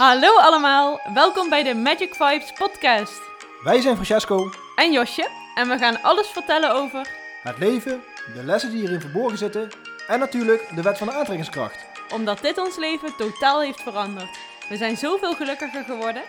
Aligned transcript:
Hallo 0.00 0.36
allemaal, 0.36 1.00
welkom 1.14 1.48
bij 1.48 1.62
de 1.62 1.74
Magic 1.74 2.14
Vibes 2.14 2.52
podcast. 2.52 3.20
Wij 3.62 3.80
zijn 3.80 3.94
Francesco, 3.94 4.50
En 4.76 4.92
Josje, 4.92 5.28
en 5.54 5.68
we 5.68 5.78
gaan 5.78 6.02
alles 6.02 6.26
vertellen 6.26 6.74
over... 6.74 7.08
het 7.42 7.58
leven, 7.58 8.02
de 8.34 8.44
lessen 8.44 8.70
die 8.70 8.80
hierin 8.80 9.00
verborgen 9.00 9.38
zitten 9.38 9.68
en 10.08 10.18
natuurlijk 10.18 10.68
de 10.74 10.82
wet 10.82 10.98
van 10.98 11.06
de 11.06 11.12
aantrekkingskracht. 11.12 11.86
omdat 12.14 12.40
dit 12.40 12.58
ons 12.58 12.76
leven 12.76 13.16
totaal 13.16 13.60
heeft 13.60 13.82
veranderd. 13.82 14.38
We 14.68 14.76
zijn 14.76 14.96
zoveel 14.96 15.34
gelukkiger 15.34 15.84
geworden. 15.84 16.22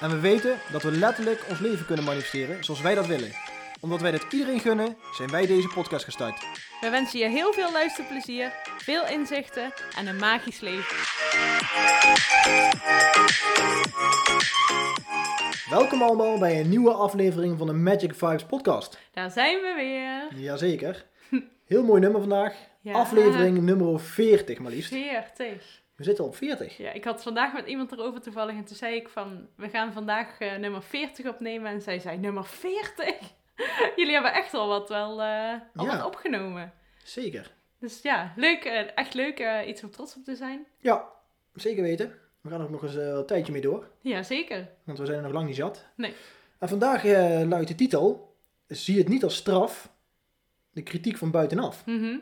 En 0.00 0.10
we 0.10 0.20
weten 0.20 0.58
dat 0.72 0.82
we 0.82 0.90
letterlijk 0.90 1.44
ons 1.48 1.58
leven 1.58 1.86
kunnen 1.86 2.04
manifesteren 2.04 2.64
zoals 2.64 2.80
wij 2.80 2.94
dat 2.94 3.06
willen. 3.06 3.32
Omdat 3.84 4.00
wij 4.00 4.10
dat 4.10 4.32
iedereen 4.32 4.60
gunnen, 4.60 4.96
zijn 5.12 5.30
wij 5.30 5.46
deze 5.46 5.68
podcast 5.68 6.04
gestart. 6.04 6.40
We 6.80 6.90
wensen 6.90 7.18
je 7.18 7.28
heel 7.28 7.52
veel 7.52 7.72
luisterplezier, 7.72 8.52
veel 8.78 9.06
inzichten 9.06 9.72
en 9.96 10.06
een 10.06 10.16
magisch 10.16 10.60
leven. 10.60 10.96
Welkom 15.70 16.02
allemaal 16.02 16.38
bij 16.38 16.60
een 16.60 16.68
nieuwe 16.68 16.92
aflevering 16.92 17.58
van 17.58 17.66
de 17.66 17.72
Magic 17.72 18.14
Vibes 18.14 18.44
podcast. 18.44 18.98
Daar 19.12 19.30
zijn 19.30 19.60
we 19.60 19.74
weer. 19.76 20.40
Jazeker. 20.42 21.06
Heel 21.66 21.84
mooi 21.84 22.00
nummer 22.00 22.20
vandaag. 22.20 22.56
Ja. 22.80 22.92
Aflevering 22.92 23.58
nummer 23.58 24.00
40 24.00 24.58
maar 24.58 24.70
liefst. 24.70 24.92
40. 24.92 25.82
We 25.96 26.04
zitten 26.04 26.24
op 26.24 26.36
40. 26.36 26.76
Ja, 26.76 26.92
ik 26.92 27.04
had 27.04 27.22
vandaag 27.22 27.52
met 27.52 27.66
iemand 27.66 27.92
erover 27.92 28.20
toevallig 28.20 28.56
en 28.56 28.64
toen 28.64 28.76
zei 28.76 28.94
ik 28.94 29.08
van... 29.08 29.48
We 29.56 29.68
gaan 29.68 29.92
vandaag 29.92 30.38
eh, 30.38 30.56
nummer 30.56 30.82
40 30.82 31.26
opnemen 31.26 31.70
en 31.70 31.80
zij 31.80 31.98
zei 31.98 32.18
nummer 32.18 32.44
40? 32.44 33.14
Jullie 33.96 34.12
hebben 34.12 34.32
echt 34.32 34.54
al 34.54 34.68
wat, 34.68 34.88
wel, 34.88 35.22
eh, 35.22 35.52
al 35.76 35.84
Ja. 35.84 35.96
wat 35.96 36.04
opgenomen. 36.06 36.72
Zeker. 37.04 37.52
Dus 37.78 38.02
ja, 38.02 38.32
leuk, 38.36 38.64
eh, 38.64 38.88
echt 38.98 39.14
leuk, 39.14 39.38
eh, 39.38 39.68
iets 39.68 39.82
om 39.82 39.90
trots 39.90 40.16
op 40.16 40.24
te 40.24 40.36
zijn. 40.36 40.66
Ja, 40.80 41.08
zeker 41.54 41.82
weten. 41.82 42.14
We 42.40 42.50
gaan 42.50 42.60
er 42.60 42.70
nog 42.70 42.82
eens 42.82 42.96
eh, 42.96 43.06
een 43.08 43.26
tijdje 43.26 43.52
mee 43.52 43.60
door. 43.60 43.90
Ja, 44.00 44.22
zeker. 44.22 44.68
Want 44.84 44.98
we 44.98 45.04
zijn 45.06 45.16
er 45.18 45.24
nog 45.24 45.32
lang 45.32 45.46
niet 45.46 45.56
zat. 45.56 45.84
Nee. 45.96 46.14
En 46.58 46.68
vandaag 46.68 47.04
eh, 47.04 47.42
luidt 47.48 47.68
de 47.68 47.74
titel: 47.74 48.36
Zie 48.66 48.98
het 48.98 49.08
niet 49.08 49.24
als 49.24 49.36
straf, 49.36 49.90
de 50.70 50.82
kritiek 50.82 51.16
van 51.16 51.30
buitenaf. 51.30 51.86
Mhm. 51.86 52.18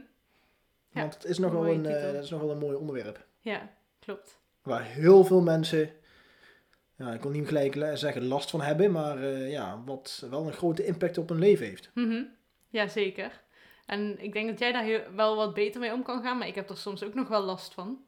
Ja, 0.94 1.00
Want 1.00 1.14
het 1.14 1.24
is 1.24 1.39
nog, 1.39 1.52
een, 1.52 1.86
eh, 1.86 1.94
titel. 1.94 2.12
dat 2.12 2.22
is 2.24 2.30
nog 2.30 2.41
wel 2.41 2.50
een 2.50 2.58
mooi 2.58 2.77
onderwerp. 2.77 3.27
Ja, 3.41 3.69
klopt. 3.98 4.41
Waar 4.62 4.83
heel 4.83 5.24
veel 5.24 5.41
mensen, 5.41 5.91
ja, 7.03 7.12
ik 7.12 7.22
wil 7.22 7.31
niet 7.31 7.47
gelijk 7.47 7.75
le- 7.75 7.97
zeggen 7.97 8.25
last 8.27 8.50
van 8.50 8.61
hebben, 8.61 8.91
maar 8.92 9.19
eh, 9.22 9.50
ja, 9.50 9.83
wat 9.86 10.27
wel 10.31 10.47
een 10.47 10.53
grote 10.53 10.84
impact 10.84 11.19
op 11.19 11.28
hun 11.28 11.39
leven 11.39 11.67
heeft. 11.67 11.91
Mhm. 11.95 12.22
Ja, 12.69 12.89
zeker. 12.89 13.41
En 13.86 14.22
ik 14.22 14.33
denk 14.33 14.48
dat 14.48 14.58
jij 14.58 14.72
daar 14.72 14.83
heel, 14.84 15.00
wel 15.17 15.36
wat 15.36 15.55
beter 15.55 15.80
mee 15.80 15.92
om 15.92 16.03
kan 16.03 16.23
gaan, 16.23 16.39
maar 16.39 16.47
ik 16.48 16.55
heb 16.55 16.70
er 16.70 16.77
soms 16.77 17.05
ook 17.05 17.14
nog 17.14 17.28
wel 17.28 17.42
last 17.42 17.75
van. 17.75 17.98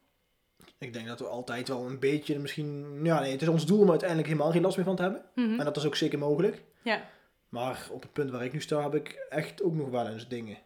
Ik 0.79 0.93
denk 0.93 1.07
dat 1.07 1.19
we 1.19 1.27
altijd 1.27 1.69
wel 1.69 1.87
een 1.87 1.99
beetje 1.99 2.39
misschien, 2.39 3.01
ja 3.05 3.21
nee, 3.21 3.33
het 3.33 3.43
is 3.43 3.49
ons 3.49 3.67
doel 3.67 3.81
om 3.81 3.91
uiteindelijk 3.91 4.29
helemaal 4.29 4.51
geen 4.53 4.63
last 4.63 4.77
meer 4.77 4.85
van 4.87 4.97
te 4.97 5.03
hebben. 5.03 5.25
Mhm. 5.35 5.59
En 5.59 5.65
dat 5.65 5.77
is 5.77 5.87
ook 5.87 5.97
zeker 5.97 6.19
mogelijk. 6.19 6.63
Ja. 6.83 7.11
Maar 7.49 7.89
op 7.91 8.03
het 8.03 8.13
punt 8.13 8.31
waar 8.31 8.45
ik 8.45 8.53
nu 8.53 8.61
sta 8.61 8.83
heb 8.83 8.95
ik 8.95 9.27
echt 9.29 9.63
ook 9.63 9.75
nog 9.75 9.89
wel 9.91 10.07
eens 10.09 10.29
dingen. 10.29 10.59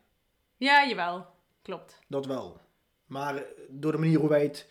ja, 0.57 0.87
jawel. 0.87 1.27
Klopt. 1.63 1.99
Dat 2.07 2.27
wel. 2.27 2.61
Maar 3.07 3.37
eh, 3.37 3.43
door 3.69 3.93
de 3.93 3.99
manier 3.99 4.19
hoe 4.19 4.29
wij 4.29 4.43
het, 4.43 4.67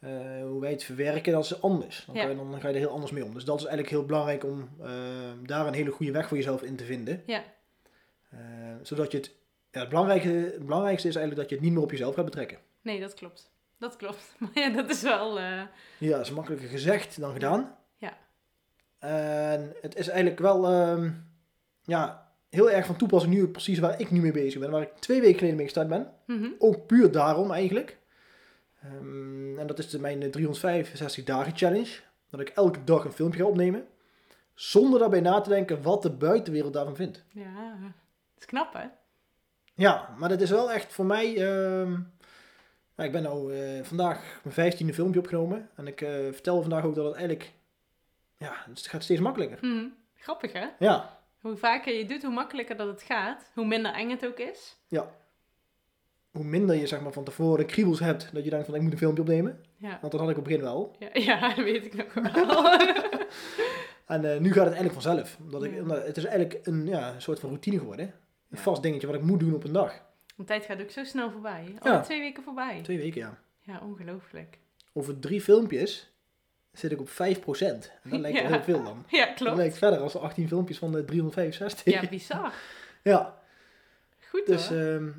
eh, 0.00 0.10
hoe 0.42 0.60
wij 0.60 0.70
het 0.70 0.84
verwerken, 0.84 1.32
dat 1.32 1.44
is 1.44 1.62
anders. 1.62 2.04
Dan, 2.06 2.14
Ja. 2.14 2.28
je, 2.28 2.36
dan 2.36 2.60
ga 2.60 2.68
je 2.68 2.74
er 2.74 2.80
heel 2.80 2.90
anders 2.90 3.12
mee 3.12 3.24
om. 3.24 3.34
Dus 3.34 3.44
dat 3.44 3.56
is 3.58 3.64
eigenlijk 3.64 3.94
heel 3.96 4.06
belangrijk 4.06 4.44
om 4.44 4.68
eh, 4.80 4.88
daar 5.42 5.66
een 5.66 5.74
hele 5.74 5.90
goede 5.90 6.12
weg 6.12 6.28
voor 6.28 6.36
jezelf 6.36 6.62
in 6.62 6.76
te 6.76 6.84
vinden. 6.84 7.22
Ja. 7.26 7.42
Eh, 8.30 8.38
zodat 8.82 9.10
je 9.12 9.16
het, 9.18 9.30
ja, 9.70 9.80
het, 9.80 9.88
belangrijkste, 9.88 10.28
het 10.30 10.64
belangrijkste 10.64 11.08
is 11.08 11.16
eigenlijk 11.16 11.48
dat 11.48 11.50
je 11.50 11.56
het 11.56 11.64
niet 11.64 11.74
meer 11.74 11.84
op 11.84 11.90
jezelf 11.90 12.14
gaat 12.14 12.24
betrekken. 12.24 12.58
Nee, 12.82 13.00
dat 13.00 13.14
klopt. 13.14 13.50
Dat 13.78 13.96
klopt. 13.96 14.34
Maar 14.38 14.50
ja, 14.54 14.68
dat 14.70 14.90
is 14.90 15.02
wel... 15.02 15.38
Ja, 15.38 15.68
dat 15.98 16.20
is 16.20 16.30
makkelijker 16.30 16.68
gezegd 16.68 17.20
dan 17.20 17.32
gedaan. 17.32 17.76
Ja. 17.96 18.16
En 18.98 19.74
het 19.80 19.96
is 19.96 20.08
eigenlijk 20.08 20.38
wel 20.40 20.66
ehm, 20.66 21.10
ja, 21.82 22.30
heel 22.50 22.70
erg 22.70 22.86
van 22.86 22.96
toepassing 22.96 23.34
nu 23.34 23.48
precies 23.48 23.78
waar 23.78 24.00
ik 24.00 24.10
nu 24.10 24.20
mee 24.20 24.32
bezig 24.32 24.60
ben. 24.60 24.70
Waar 24.70 24.82
ik 24.82 24.96
twee 24.98 25.20
weken 25.20 25.36
geleden 25.36 25.56
mee 25.56 25.64
gestart 25.64 25.88
ben. 25.88 26.12
mhm. 26.26 26.48
Ook 26.58 26.86
puur 26.86 27.10
daarom 27.12 27.50
eigenlijk. 27.52 27.98
Ehm, 28.92 29.58
en 29.58 29.66
dat 29.66 29.78
is 29.78 29.90
de, 29.90 30.00
mijn 30.00 30.22
eh, 30.22 30.28
365 30.30 31.24
dagen 31.24 31.56
challenge. 31.56 32.00
Dat 32.30 32.40
ik 32.40 32.48
elke 32.48 32.84
dag 32.84 33.04
een 33.04 33.12
filmpje 33.12 33.40
ga 33.40 33.46
opnemen. 33.48 33.86
Zonder 34.54 34.98
daarbij 35.00 35.20
na 35.20 35.40
te 35.40 35.48
denken 35.48 35.82
wat 35.82 36.02
de 36.02 36.10
buitenwereld 36.10 36.72
daarvan 36.72 36.96
vindt. 36.96 37.24
Ja, 37.28 37.70
dat 37.80 37.92
is 38.38 38.44
knap, 38.46 38.72
hè? 38.72 38.84
Ja, 39.74 40.14
maar 40.18 40.28
dat 40.28 40.40
is 40.40 40.50
wel 40.50 40.72
echt 40.72 40.92
voor 40.92 41.06
mij... 41.06 41.36
ehm, 41.36 41.90
nou, 42.94 43.08
ik 43.08 43.12
ben 43.12 43.22
nou 43.22 43.54
eh, 43.54 43.82
vandaag 43.84 44.40
mijn 44.42 44.54
vijftiende 44.54 44.94
filmpje 44.94 45.20
opgenomen. 45.20 45.70
En 45.74 45.86
ik 45.86 46.00
eh 46.00 46.10
vertelde 46.32 46.60
vandaag 46.60 46.84
ook 46.84 46.94
dat 46.94 47.04
het 47.04 47.14
eigenlijk... 47.14 47.52
Ja, 48.38 48.52
het 48.68 48.86
gaat 48.86 49.02
steeds 49.02 49.20
makkelijker. 49.20 49.58
Mhm. 49.60 49.86
Grappig, 50.14 50.52
hè? 50.52 50.66
Ja, 50.78 51.18
Hoe 51.40 51.56
vaker 51.56 51.94
je 51.94 52.06
doet, 52.06 52.22
hoe 52.22 52.32
makkelijker 52.32 52.76
dat 52.76 52.86
het 52.86 53.02
gaat. 53.02 53.50
Hoe 53.54 53.66
minder 53.66 53.92
eng 53.92 54.10
het 54.10 54.26
ook 54.26 54.38
is. 54.38 54.76
Hoe 56.36 56.44
minder 56.44 56.76
je 56.76 56.86
zeg 56.86 57.00
maar, 57.00 57.12
van 57.12 57.24
tevoren 57.24 57.66
kriebels 57.66 58.00
hebt... 58.00 58.30
dat 58.32 58.44
je 58.44 58.50
denkt 58.50 58.66
van 58.66 58.74
ik 58.74 58.80
moet 58.80 58.92
een 58.92 58.98
filmpje 58.98 59.22
opnemen. 59.22 59.60
Ja, 59.76 59.98
Want 60.00 60.12
dat 60.12 60.20
had 60.20 60.30
ik 60.30 60.36
op 60.38 60.44
het 60.44 60.52
begin 60.52 60.60
wel. 60.62 60.96
ja, 60.98 61.08
ja 61.32 61.54
dat 61.54 61.64
weet 61.64 61.84
ik 61.86 61.94
nog 61.94 62.14
wel. 62.14 62.64
En 64.06 64.32
eh, 64.32 64.40
nu 64.40 64.52
gaat 64.52 64.64
het 64.64 64.74
eigenlijk 64.74 65.02
vanzelf. 65.02 65.36
Omdat 65.42 65.64
ik, 65.64 65.80
omdat 65.80 66.06
het 66.06 66.16
is 66.16 66.24
eigenlijk 66.24 66.66
een, 66.66 66.86
ja, 66.86 67.14
soort 67.18 67.40
van 67.40 67.48
routine 67.48 67.78
geworden. 67.78 68.14
Een 68.50 68.58
vast 68.58 68.82
dingetje 68.82 69.06
wat 69.06 69.16
ik 69.16 69.22
moet 69.22 69.40
doen 69.40 69.54
op 69.54 69.64
een 69.64 69.72
dag. 69.72 70.02
De 70.36 70.44
tijd 70.44 70.64
gaat 70.64 70.80
ook 70.80 70.90
zo 70.90 71.04
snel 71.04 71.30
voorbij. 71.30 71.74
Al 71.78 72.02
twee 72.02 72.20
weken 72.20 72.42
voorbij. 72.42 72.80
Twee 72.82 72.98
weken, 72.98 73.20
ja. 73.20 73.38
Ja, 73.60 73.80
ongelooflijk. 73.82 74.58
Over 74.92 75.18
drie 75.18 75.40
filmpjes 75.40 76.12
zit 76.72 76.92
ik 76.92 77.00
op 77.00 77.08
5%. 77.08 77.12
En 77.12 78.10
dat 78.10 78.20
lijkt 78.20 78.40
wel 78.42 78.50
heel 78.52 78.62
veel 78.62 78.82
dan. 78.82 79.04
Ja, 79.08 79.26
Dat 79.26 79.34
klopt. 79.34 79.56
lijkt 79.56 79.78
verder 79.78 79.98
als 80.00 80.16
18 80.16 80.48
filmpjes 80.48 80.78
van 80.78 80.92
de 80.92 81.04
365. 81.04 81.92
Ja, 81.94 82.08
bizar. 82.08 82.52
Ja, 83.02 83.38
Goed 84.28 84.46
dus 84.46 84.68
hoor. 84.68 85.12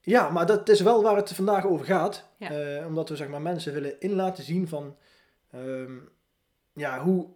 Ja, 0.00 0.30
maar 0.30 0.46
dat 0.46 0.68
is 0.68 0.80
wel 0.80 1.02
waar 1.02 1.16
het 1.16 1.32
vandaag 1.32 1.66
over 1.66 1.86
gaat. 1.86 2.28
Ja. 2.36 2.50
Eh, 2.50 2.86
omdat 2.86 3.08
we 3.08 3.16
zeg 3.16 3.28
maar, 3.28 3.42
mensen 3.42 3.72
willen 3.72 4.00
in 4.00 4.12
laten 4.12 4.44
zien 4.44 4.68
van 4.68 4.96
ehm, 5.50 5.98
ja, 6.72 7.02
hoe 7.02 7.28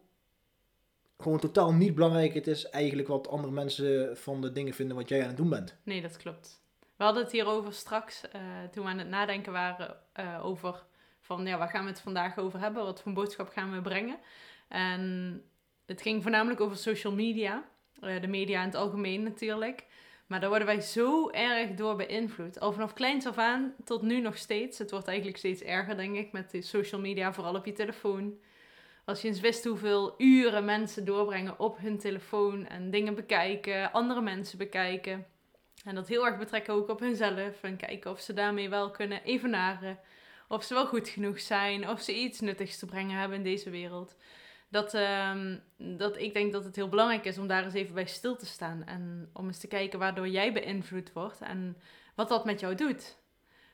gewoon 1.19 1.39
totaal 1.39 1.73
niet 1.73 1.95
belangrijk 1.95 2.35
het 2.35 2.47
is 2.47 2.71
eigenlijk 2.71 3.09
wat 3.09 3.29
andere 3.29 3.53
mensen 3.53 4.17
van 4.17 4.41
de 4.41 4.53
dingen 4.53 4.75
vinden 4.75 4.97
wat 4.97 5.09
jij 5.09 5.21
aan 5.21 5.29
het 5.29 5.37
doen 5.37 5.49
bent. 5.49 5.77
Nee, 5.83 6.03
dat 6.03 6.17
klopt. 6.17 6.63
We 6.97 7.05
hadden 7.05 7.23
het 7.23 7.33
hierover 7.33 7.73
straks, 7.73 8.31
eh, 8.31 8.41
toen 8.71 8.85
we 8.85 8.91
aan 8.91 8.99
het 8.99 9.09
nadenken 9.09 9.53
waren 9.53 9.97
eh, 10.13 10.45
over 10.45 10.85
van, 11.21 11.47
ja, 11.47 11.59
waar 11.59 11.69
gaan 11.69 11.85
we 11.85 11.91
het 11.91 12.01
vandaag 12.01 12.39
over 12.39 12.61
hebben? 12.61 12.85
Wat 12.85 13.03
voor 13.03 13.13
boodschap 13.13 13.49
gaan 13.49 13.73
we 13.73 13.81
brengen? 13.81 14.19
En 14.69 15.43
het 15.87 16.03
ging 16.03 16.23
voornamelijk 16.23 16.61
over 16.61 16.77
social 16.77 17.13
media, 17.13 17.65
de 18.01 18.27
media 18.27 18.61
in 18.61 18.67
het 18.67 18.75
algemeen 18.75 19.23
natuurlijk. 19.23 19.87
Maar 20.27 20.41
daar 20.41 20.49
worden 20.49 20.67
wij 20.67 20.81
zo 20.81 21.31
erg 21.31 21.71
door 21.71 21.97
beïnvloed. 21.97 22.61
Al 22.61 22.73
vanaf 22.73 22.93
kleins 22.93 23.27
af 23.27 23.39
aan 23.39 23.75
tot 23.85 24.03
nu 24.03 24.21
nog 24.21 24.37
steeds. 24.37 24.79
Het 24.79 24.91
wordt 24.91 25.07
eigenlijk 25.09 25.39
steeds 25.39 25.63
erger, 25.63 25.97
denk 25.97 26.17
ik, 26.17 26.33
met 26.33 26.51
de 26.51 26.63
social 26.63 27.01
media, 27.01 27.33
vooral 27.33 27.55
op 27.55 27.67
je 27.67 27.73
telefoon. 27.73 28.39
Als 29.05 29.23
je 29.23 29.29
eens 29.29 29.41
wist 29.41 29.65
hoeveel 29.65 30.15
uren 30.19 30.65
mensen 30.65 31.05
doorbrengen 31.05 31.59
op 31.59 31.79
hun 31.79 31.99
telefoon 31.99 32.67
en 32.67 32.91
dingen 32.91 33.15
bekijken, 33.15 33.93
andere 33.93 34.21
mensen 34.21 34.59
bekijken. 34.59 35.27
En 35.85 35.95
dat 35.95 36.09
heel 36.09 36.27
erg 36.27 36.39
betrekken 36.39 36.75
ook 36.75 36.89
op 36.89 37.01
hunzelf. 37.01 37.63
En 37.63 37.77
kijken 37.77 38.11
of 38.11 38.21
ze 38.21 38.33
daarmee 38.33 38.69
wel 38.69 38.91
kunnen 38.91 39.23
evenaren. 39.23 39.99
Of 40.49 40.65
ze 40.65 40.75
wel 40.75 40.87
goed 40.87 41.09
genoeg 41.09 41.41
zijn. 41.41 41.89
Of 41.89 42.01
ze 42.01 42.15
iets 42.15 42.41
nuttigs 42.41 42.79
te 42.79 42.87
brengen 42.87 43.19
hebben 43.19 43.37
in 43.37 43.45
deze 43.45 43.71
wereld. 43.71 44.17
Dat, 44.75 44.95
ehm, 44.95 45.57
dat 45.77 46.19
ik 46.19 46.33
denk 46.33 46.53
dat 46.53 46.65
het 46.65 46.77
heel 46.77 46.89
belangrijk 46.89 47.25
is 47.25 47.39
om 47.39 47.47
daar 47.47 47.65
eens 47.65 47.75
even 47.75 47.95
bij 47.95 48.07
stil 48.07 48.37
te 48.37 48.47
staan. 48.47 48.85
En 48.87 49.31
om 49.33 49.47
eens 49.47 49.59
te 49.59 49.67
kijken 49.67 49.99
waardoor 49.99 50.29
jij 50.29 50.53
beïnvloed 50.53 51.13
wordt. 51.13 51.41
En 51.41 51.77
wat 52.15 52.29
dat 52.29 52.45
met 52.45 52.61
jou 52.61 52.75
doet. 52.75 53.19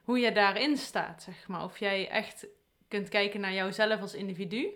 Hoe 0.05 0.19
je 0.19 0.33
daarin 0.33 0.77
staat, 0.77 1.22
zeg 1.22 1.49
maar. 1.49 1.65
Of 1.65 1.78
jij 1.78 2.09
echt 2.09 2.47
kunt 2.88 3.09
kijken 3.09 3.41
naar 3.41 3.53
jouzelf 3.53 4.00
als 4.00 4.15
individu. 4.15 4.69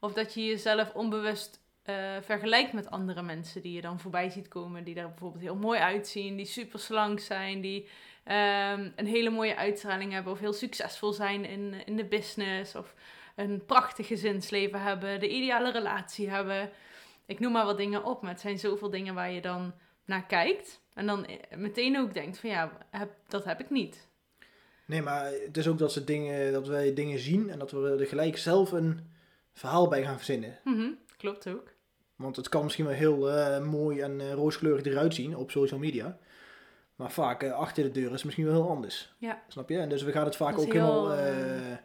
Of 0.00 0.12
dat 0.12 0.34
je 0.34 0.44
jezelf 0.44 0.94
onbewust 0.94 1.60
eh, 1.82 2.16
vergelijkt 2.20 2.72
met 2.72 2.90
andere 2.90 3.22
mensen 3.22 3.62
die 3.62 3.72
je 3.72 3.80
dan 3.80 4.00
voorbij 4.00 4.30
ziet 4.30 4.48
komen. 4.48 4.84
Die 4.84 4.94
er 4.94 5.08
bijvoorbeeld 5.08 5.42
heel 5.42 5.56
mooi 5.56 5.80
uitzien, 5.80 6.36
die 6.36 6.46
super 6.46 6.78
slank 6.78 7.20
zijn, 7.20 7.60
die 7.60 7.88
ehm, 8.24 8.90
een 8.96 9.06
hele 9.06 9.30
mooie 9.30 9.56
uitstraling 9.56 10.12
hebben. 10.12 10.32
Of 10.32 10.38
heel 10.38 10.52
succesvol 10.52 11.12
zijn 11.12 11.44
in, 11.44 11.86
in 11.86 11.96
de 11.96 12.04
business. 12.04 12.74
Of 12.74 12.94
een 13.36 13.64
prachtig 13.66 14.06
gezinsleven 14.06 14.82
hebben, 14.82 15.20
de 15.20 15.28
ideale 15.28 15.72
relatie 15.72 16.30
hebben. 16.30 16.70
Ik 17.26 17.40
noem 17.40 17.52
maar 17.52 17.64
wat 17.64 17.76
dingen 17.76 18.04
op, 18.04 18.22
maar 18.22 18.30
het 18.30 18.40
zijn 18.40 18.58
zoveel 18.58 18.90
dingen 18.90 19.14
waar 19.14 19.30
je 19.30 19.40
dan 19.40 19.72
naar 20.04 20.26
kijkt. 20.26 20.80
En 20.94 21.06
dan 21.06 21.26
eh, 21.26 21.56
meteen 21.56 21.98
ook 21.98 22.14
denkt 22.14 22.38
van 22.38 22.50
ja, 22.50 22.78
heb, 22.90 23.10
dat 23.28 23.44
heb 23.44 23.60
ik 23.60 23.70
niet. 23.70 24.08
Nee, 24.84 25.02
maar 25.02 25.24
het 25.24 25.56
is 25.56 25.68
ook 25.68 25.78
dat, 25.78 25.92
ze 25.92 26.04
dingen, 26.04 26.52
dat 26.52 26.66
wij 26.66 26.94
dingen 26.94 27.18
zien 27.18 27.50
en 27.50 27.58
dat 27.58 27.70
we 27.70 27.96
er 28.00 28.06
gelijk 28.06 28.36
zelf 28.36 28.72
een 28.72 29.10
verhaal 29.52 29.88
bij 29.88 30.02
gaan 30.02 30.16
verzinnen. 30.16 30.58
Mhm, 30.64 30.90
klopt 31.16 31.48
ook. 31.48 31.72
Want 32.16 32.36
het 32.36 32.48
kan 32.48 32.62
misschien 32.62 32.84
wel 32.84 32.94
heel 32.94 33.30
eh, 33.30 33.64
mooi 33.64 34.00
en 34.00 34.20
eh, 34.20 34.32
rooskleurig 34.32 34.84
eruit 34.84 35.14
zien 35.14 35.36
op 35.36 35.50
social 35.50 35.80
media. 35.80 36.18
Maar 36.96 37.12
vaak 37.12 37.42
eh, 37.42 37.52
achter 37.52 37.84
de 37.84 37.90
deur 37.90 38.06
is 38.06 38.12
het 38.12 38.24
misschien 38.24 38.46
wel 38.46 38.54
heel 38.54 38.68
anders. 38.68 39.14
Ja. 39.18 39.42
Snap 39.48 39.68
je? 39.68 39.78
En 39.78 39.88
dus 39.88 40.02
we 40.02 40.12
gaan 40.12 40.24
het 40.24 40.36
vaak 40.36 40.58
ook 40.58 40.72
heel, 40.72 41.10
helemaal, 41.10 41.78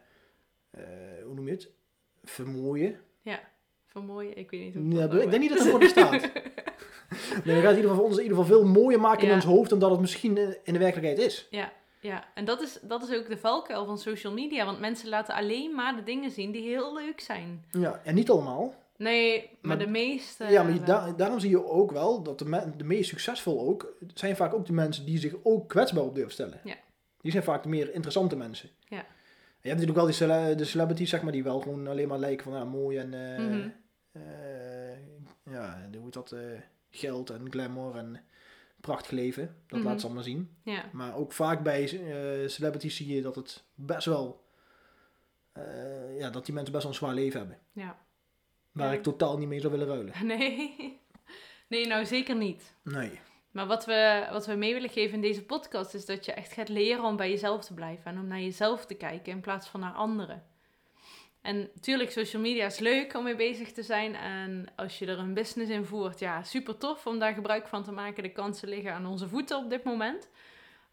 hoe 1.24 1.34
noem 1.34 1.46
je 1.46 1.52
het? 1.52 1.70
vermooien. 2.24 3.00
Vermooien, 3.86 4.36
ik 4.36 4.50
weet 4.50 4.60
niet 4.60 4.74
hoe 4.74 4.92
Ja, 4.94 5.00
het 5.00 5.22
ik 5.22 5.30
denk 5.30 5.42
niet 5.42 5.50
dat 5.50 5.58
het 5.58 5.68
voor 5.68 5.82
staat. 5.84 6.10
Nee, 7.44 7.54
we 7.56 7.62
gaan 7.62 7.74
het 7.74 7.76
in 7.76 7.82
ieder 7.82 7.90
geval 7.90 7.94
voor 7.96 8.04
ons 8.04 8.16
in 8.16 8.22
ieder 8.22 8.38
geval 8.38 8.56
veel 8.56 8.66
mooier 8.66 9.00
maken 9.00 9.22
in 9.22 9.28
Ja. 9.28 9.34
ons 9.34 9.44
hoofd 9.44 9.70
dan 9.70 9.78
dat 9.78 9.90
het 9.90 10.00
misschien 10.00 10.36
in 10.36 10.56
in 10.64 10.72
de 10.72 10.78
werkelijkheid 10.78 11.18
is. 11.18 11.46
Ja, 11.50 11.72
ja. 12.00 12.24
en 12.34 12.44
dat 12.44 12.62
is, 12.62 12.78
dat 12.82 13.08
is 13.08 13.16
ook 13.16 13.28
de 13.28 13.36
valkuil 13.38 13.84
van 13.86 13.98
social 13.98 14.32
media. 14.32 14.64
Want 14.64 14.80
mensen 14.80 15.08
laten 15.08 15.34
alleen 15.34 15.74
maar 15.74 15.96
de 15.96 16.02
dingen 16.02 16.30
zien 16.30 16.50
die 16.52 16.62
heel 16.62 16.94
leuk 16.94 17.20
zijn. 17.20 17.64
Ja, 17.70 18.00
en 18.04 18.14
niet 18.14 18.30
allemaal. 18.30 18.74
Nee, 18.96 19.40
maar, 19.42 19.76
Maar- 19.76 19.78
de 19.86 19.90
meeste... 19.90 20.44
ja, 20.44 20.62
maar 20.62 20.72
je- 20.72 20.78
wel. 20.78 20.86
da- 20.86 21.12
daarom 21.12 21.38
zie 21.40 21.50
je 21.50 21.64
ook 21.66 21.90
wel 21.92 22.22
dat 22.22 22.38
de, 22.38 22.44
me- 22.44 22.76
de 22.76 22.84
meest 22.84 23.08
succesvol 23.08 23.68
ook, 23.68 23.94
zijn 24.14 24.36
vaak 24.36 24.54
ook 24.54 24.66
de 24.66 24.72
mensen 24.72 25.04
die 25.06 25.18
zich 25.18 25.34
ook 25.42 25.68
kwetsbaar 25.68 26.04
op 26.04 26.14
durven 26.14 26.32
stellen. 26.32 26.60
Ja. 26.64 26.74
Die 27.20 27.32
zijn 27.32 27.44
vaak 27.44 27.62
de 27.62 27.68
meer 27.68 27.92
interessante 27.94 28.36
mensen. 28.36 28.68
Ja. 28.88 29.04
Je 29.68 29.74
hebt 29.74 29.86
natuurlijk 29.86 30.18
wel 30.18 30.28
die 30.28 30.42
cele- 30.44 30.54
de 30.54 30.64
celebrities, 30.64 31.10
zeg 31.10 31.22
maar, 31.22 31.32
die 31.32 31.42
wel 31.42 31.60
gewoon 31.60 31.86
alleen 31.86 32.08
maar 32.08 32.18
lijken 32.18 32.44
van 32.44 32.52
ja, 32.52 32.64
mooi 32.64 32.98
en 32.98 33.08
Mhm. 33.08 33.68
eh, 34.12 34.98
ja, 35.52 35.88
hoe 35.92 36.02
heet 36.04 36.12
dat, 36.12 36.32
eh, 36.32 36.40
geld 36.90 37.30
en 37.30 37.50
glamour 37.50 37.96
en 37.96 38.20
prachtig 38.80 39.10
leven. 39.10 39.56
Dat 39.66 39.78
Mhm. 39.78 39.88
laat 39.88 40.00
ze 40.00 40.06
allemaal 40.06 40.24
zien. 40.24 40.56
Ja, 40.64 40.84
Maar 40.92 41.16
ook 41.16 41.32
vaak 41.32 41.62
bij 41.62 41.86
celebrities 42.48 42.96
zie 42.96 43.14
je 43.14 43.22
dat 43.22 43.34
het 43.34 43.64
best 43.74 44.06
wel, 44.06 44.44
ja, 46.18 46.30
dat 46.30 46.44
die 46.44 46.54
mensen 46.54 46.72
best 46.72 46.84
wel 46.84 46.92
een 46.92 46.98
zwaar 46.98 47.14
leven 47.14 47.38
hebben. 47.40 47.58
ja. 47.72 47.98
Waar 48.72 48.86
Ja. 48.92 48.92
ik 48.92 49.02
totaal 49.02 49.38
niet 49.38 49.48
mee 49.48 49.60
zou 49.60 49.72
willen 49.72 49.86
ruilen. 49.88 50.14
Nee. 50.26 51.00
Nee, 51.68 51.86
nou 51.86 52.04
zeker 52.06 52.36
niet. 52.36 52.74
Nee. 52.82 53.20
Maar 53.58 53.66
wat 53.66 53.84
we, 53.84 54.26
wat 54.30 54.46
we 54.46 54.54
mee 54.54 54.72
willen 54.72 54.90
geven 54.90 55.14
in 55.14 55.20
deze 55.20 55.44
podcast 55.44 55.94
is 55.94 56.06
dat 56.06 56.24
je 56.24 56.32
echt 56.32 56.52
gaat 56.52 56.68
leren 56.68 57.04
om 57.04 57.16
bij 57.16 57.30
jezelf 57.30 57.64
te 57.64 57.74
blijven 57.74 58.04
en 58.04 58.18
om 58.18 58.26
naar 58.26 58.40
jezelf 58.40 58.86
te 58.86 58.94
kijken 58.94 59.32
in 59.32 59.40
plaats 59.40 59.68
van 59.68 59.80
naar 59.80 59.92
anderen. 59.92 60.42
En 61.42 61.70
natuurlijk, 61.74 62.10
social 62.10 62.42
media 62.42 62.66
is 62.66 62.78
leuk 62.78 63.14
om 63.14 63.24
mee 63.24 63.36
bezig 63.36 63.72
te 63.72 63.82
zijn. 63.82 64.14
En 64.14 64.66
als 64.76 64.98
je 64.98 65.06
er 65.06 65.18
een 65.18 65.34
business 65.34 65.70
in 65.70 65.84
voert, 65.84 66.18
ja, 66.18 66.42
super 66.42 66.76
tof 66.76 67.06
om 67.06 67.18
daar 67.18 67.34
gebruik 67.34 67.68
van 67.68 67.84
te 67.84 67.92
maken. 67.92 68.22
De 68.22 68.32
kansen 68.32 68.68
liggen 68.68 68.92
aan 68.92 69.06
onze 69.06 69.28
voeten 69.28 69.56
op 69.56 69.70
dit 69.70 69.84
moment. 69.84 70.30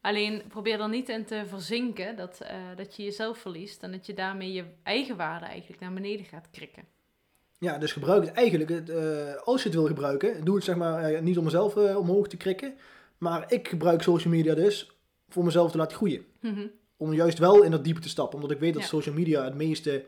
Alleen 0.01 0.43
probeer 0.47 0.79
er 0.79 0.89
niet 0.89 1.09
in 1.09 1.25
te 1.25 1.43
verzinken 1.45 2.15
dat, 2.15 2.41
eh, 2.41 2.57
dat 2.75 2.95
je 2.95 3.03
jezelf 3.03 3.37
verliest 3.37 3.83
en 3.83 3.91
dat 3.91 4.05
je 4.05 4.13
daarmee 4.13 4.51
je 4.51 4.65
eigen 4.83 5.17
waarde 5.17 5.45
eigenlijk 5.45 5.81
naar 5.81 5.93
beneden 5.93 6.25
gaat 6.25 6.49
krikken. 6.51 6.94
Ja, 7.65 7.77
dus 7.77 7.91
gebruik 7.93 8.23
het 8.25 8.33
eigenlijk, 8.33 8.69
het, 8.69 8.89
eh, 8.89 9.35
als 9.43 9.61
je 9.63 9.67
het 9.69 9.77
wil 9.77 9.87
gebruiken, 9.87 10.43
doe 10.43 10.55
het 10.55 10.63
zeg 10.63 10.75
maar 10.75 11.03
eh, 11.03 11.21
niet 11.21 11.37
om 11.37 11.43
mezelf 11.43 11.75
eh, 11.77 11.97
omhoog 11.97 12.27
te 12.27 12.37
krikken. 12.37 12.73
Maar 13.17 13.45
ik 13.47 13.67
gebruik 13.67 14.01
social 14.01 14.33
media 14.33 14.53
dus 14.55 14.91
voor 15.29 15.43
mezelf 15.43 15.71
te 15.71 15.77
laten 15.77 15.97
groeien. 15.97 16.25
Mhm. 16.41 16.67
Om 16.97 17.13
juist 17.13 17.37
wel 17.37 17.63
in 17.63 17.71
dat 17.71 17.83
diepe 17.83 17.99
te 17.99 18.09
stappen. 18.09 18.35
Omdat 18.35 18.51
ik 18.51 18.59
weet 18.59 18.73
dat 18.73 18.81
Ja. 18.81 18.87
social 18.87 19.15
media 19.15 19.43
het 19.43 19.55
meeste, 19.55 20.05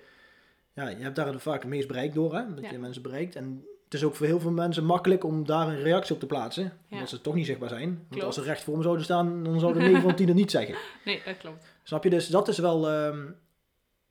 ja, 0.73 0.87
je 0.89 0.95
hebt 1.03 1.15
daar 1.15 1.39
vaak 1.39 1.59
het 1.61 1.69
meest 1.69 1.87
bereik 1.87 2.13
door, 2.13 2.35
hè. 2.35 2.53
Dat 2.55 2.63
Ja. 2.63 2.71
je 2.71 2.77
mensen 2.79 3.01
bereikt. 3.01 3.35
En 3.35 3.65
het 3.83 3.93
is 3.93 4.03
ook 4.03 4.15
voor 4.15 4.25
heel 4.25 4.39
veel 4.39 4.51
mensen 4.51 4.83
makkelijk 4.85 5.23
om 5.23 5.45
daar 5.45 5.67
een 5.67 5.81
reactie 5.81 6.13
op 6.13 6.19
te 6.19 6.25
plaatsen. 6.25 6.63
Ja. 6.63 6.71
Omdat 6.91 7.09
ze 7.09 7.21
toch 7.21 7.35
niet 7.35 7.45
zichtbaar 7.45 7.69
zijn. 7.69 8.05
Want 8.09 8.23
als 8.23 8.35
ze 8.35 8.41
recht 8.41 8.63
voor 8.63 8.75
me 8.77 8.83
zouden 8.83 9.03
staan, 9.03 9.43
dan 9.43 9.59
zouden 9.59 9.81
9 9.91 10.01
van 10.01 10.15
10 10.15 10.27
het 10.27 10.35
niet 10.35 10.51
zeggen. 10.51 10.75
Nee, 11.05 11.21
dat 11.25 11.37
klopt. 11.37 11.65
Snap 11.83 12.03
je? 12.03 12.09
Dus 12.09 12.27
dat 12.27 12.47
is 12.47 12.57
wel. 12.57 12.89
ehm, 12.89 13.25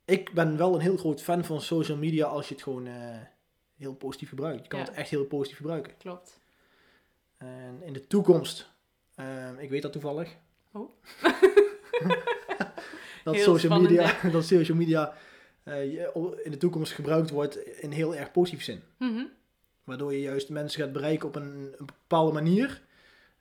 ik 0.05 0.33
ben 0.33 0.57
wel 0.57 0.73
een 0.73 0.79
heel 0.81 0.97
groot 0.97 1.21
fan 1.21 1.45
van 1.45 1.61
social 1.61 1.97
media 1.97 2.25
als 2.25 2.47
je 2.47 2.53
het 2.53 2.63
gewoon 2.63 2.87
heel 3.77 3.93
positief 3.93 4.29
gebruikt. 4.29 4.61
Je 4.63 4.67
kan 4.67 4.79
Ja. 4.79 4.85
het 4.85 4.93
echt 4.93 5.09
heel 5.09 5.25
positief 5.25 5.57
gebruiken. 5.57 5.93
Klopt. 5.97 6.39
En 7.37 7.79
in 7.83 7.93
de 7.93 8.07
toekomst, 8.07 8.69
ehm, 9.15 9.57
ik 9.57 9.69
weet 9.69 9.81
dat 9.81 9.91
toevallig. 9.91 10.35
Oh. 10.71 10.89
dat, 13.23 13.33
Heel 13.35 13.43
social 13.43 13.57
spannend, 13.57 13.89
media, 13.89 14.15
dat 14.31 14.45
social 14.45 14.77
media 14.77 15.13
in 16.43 16.51
de 16.51 16.57
toekomst 16.57 16.91
gebruikt 16.93 17.29
wordt 17.29 17.55
in 17.81 17.91
heel 17.91 18.15
erg 18.15 18.31
positief 18.31 18.63
zin. 18.63 18.81
Mhm. 18.97 19.23
Waardoor 19.83 20.13
je 20.13 20.21
juist 20.21 20.49
mensen 20.49 20.81
gaat 20.83 20.91
bereiken 20.91 21.27
op 21.27 21.35
een, 21.35 21.73
een 21.77 21.85
bepaalde 21.85 22.31
manier. 22.33 22.81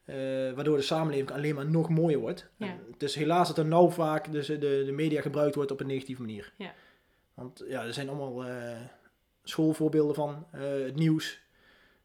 eh, 0.05 0.15
waardoor 0.53 0.77
de 0.77 0.83
samenleving 0.83 1.31
alleen 1.31 1.55
maar 1.55 1.71
nog 1.71 1.89
mooier 1.89 2.19
wordt. 2.19 2.47
Ja. 2.57 2.67
En 2.67 2.81
het 2.93 3.03
is 3.03 3.15
helaas 3.15 3.49
dat 3.49 3.59
er 3.59 3.67
nou 3.67 3.93
vaak 3.93 4.33
dus 4.33 4.47
de, 4.47 4.59
de 4.59 4.93
media 4.93 5.21
gebruikt 5.21 5.55
wordt 5.55 5.71
op 5.71 5.81
een 5.81 5.87
negatieve 5.87 6.21
manier. 6.21 6.53
Ja. 6.57 6.75
Want 7.35 7.65
ja, 7.69 7.85
er 7.85 7.93
zijn 7.95 8.09
allemaal 8.09 8.45
eh, 8.45 8.81
schoolvoorbeelden 9.49 10.15
van. 10.15 10.47
eh, 10.53 10.61
het 10.61 10.97
nieuws, 10.97 11.41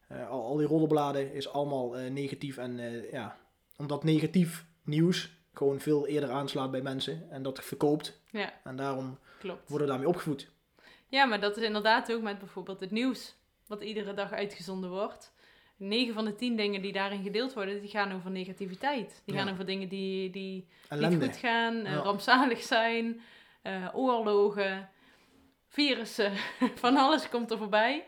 eh, 0.08 0.30
al, 0.30 0.46
al 0.46 0.56
die 0.58 0.68
roddelbladen 0.68 1.34
is 1.34 1.50
allemaal 1.50 1.98
eh, 1.98 2.12
negatief. 2.12 2.58
En 2.58 2.78
ja, 3.12 3.38
omdat 3.78 4.04
negatief 4.04 4.66
nieuws 4.84 5.32
gewoon 5.54 5.80
veel 5.80 6.08
eerder 6.08 6.30
aanslaat 6.32 6.72
bij 6.72 6.82
mensen. 6.82 7.28
En 7.32 7.44
dat 7.44 7.64
verkoopt. 7.64 8.20
Ja, 8.32 8.54
En 8.64 8.76
daarom 8.76 9.18
klopt. 9.40 9.70
worden 9.70 9.88
we 9.88 9.94
daarmee 9.94 10.10
opgevoed. 10.12 10.50
Ja, 11.08 11.26
maar 11.26 11.40
dat 11.40 11.58
is 11.58 11.64
inderdaad 11.64 12.12
ook 12.14 12.22
met 12.22 12.40
bijvoorbeeld 12.40 12.80
het 12.80 12.92
nieuws, 12.92 13.36
wat 13.68 13.82
iedere 13.84 14.14
dag 14.14 14.32
uitgezonden 14.32 14.90
wordt. 14.90 15.34
9 15.78 16.14
van 16.14 16.26
de 16.26 16.36
10 16.36 16.56
dingen 16.56 16.82
die 16.82 16.92
daarin 16.92 17.24
gedeeld 17.24 17.54
worden, 17.54 17.82
die 17.82 17.90
gaan 17.90 18.12
over 18.14 18.32
negativiteit. 18.32 19.22
Die 19.26 19.36
Ja. 19.36 19.42
gaan 19.44 19.52
over 19.54 19.66
dingen 19.66 19.90
die, 19.90 20.30
die 20.30 20.68
Ellende. 20.90 21.16
niet 21.18 21.26
goed 21.26 21.38
gaan, 21.38 21.76
Ja. 21.84 21.96
rampzalig 21.96 22.62
zijn, 22.62 23.22
oorlogen, 23.94 24.90
virussen, 25.72 26.32
van 26.84 26.98
alles 26.98 27.30
komt 27.30 27.52
er 27.52 27.58
voorbij. 27.58 28.06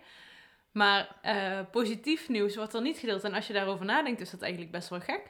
Maar 0.72 1.16
eh, 1.22 1.60
positief 1.72 2.30
nieuws 2.30 2.56
wordt 2.56 2.74
er 2.74 2.82
niet 2.82 2.98
gedeeld. 2.98 3.24
En 3.24 3.34
als 3.34 3.48
je 3.48 3.54
daarover 3.54 3.86
nadenkt, 3.86 4.22
is 4.22 4.30
dat 4.32 4.42
eigenlijk 4.42 4.72
best 4.72 4.90
wel 4.90 5.00
gek 5.00 5.22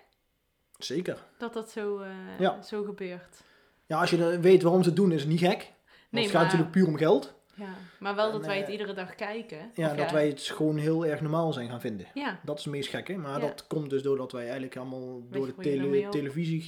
Zeker. 0.78 1.24
dat 1.38 1.54
dat 1.54 1.72
zo, 1.72 2.00
eh, 2.00 2.10
Ja. 2.40 2.62
zo 2.62 2.84
gebeurt. 2.84 3.42
Ja, 3.86 4.00
als 4.00 4.10
je 4.10 4.40
weet 4.40 4.62
waarom 4.62 4.82
ze 4.84 4.88
het 4.88 4.98
doen, 4.98 5.12
is 5.12 5.22
het 5.22 5.30
niet 5.30 5.40
gek. 5.40 5.72
Nee, 6.10 6.24
het 6.24 6.32
gaat 6.32 6.34
maar- 6.34 6.44
natuurlijk 6.44 6.72
puur 6.72 6.88
om 6.88 6.98
geld. 6.98 7.34
Ja, 7.56 7.74
maar 8.00 8.16
wel 8.16 8.26
En, 8.26 8.32
dat 8.32 8.46
wij 8.46 8.58
het 8.58 8.66
eh, 8.66 8.72
iedere 8.72 8.94
dag 8.94 9.16
kijken. 9.16 9.72
Ja, 9.76 9.94
dat 9.94 10.12
wij 10.12 10.28
het 10.28 10.42
gewoon 10.42 10.78
heel 10.78 11.06
erg 11.06 11.22
normaal 11.22 11.54
zijn 11.54 11.70
gaan 11.70 11.82
vinden. 11.82 12.08
Ja, 12.14 12.40
Dat 12.44 12.58
is 12.58 12.64
het 12.64 12.74
meest 12.74 12.90
gekke. 12.90 13.18
Maar 13.18 13.42
Ja. 13.42 13.48
dat 13.48 13.68
komt 13.68 13.90
dus 13.90 14.02
doordat 14.02 14.32
wij 14.32 14.44
eigenlijk 14.44 14.78
allemaal 14.78 15.24
door 15.30 15.46
de 15.46 15.56
tele- 15.56 16.10
televisie 16.10 16.62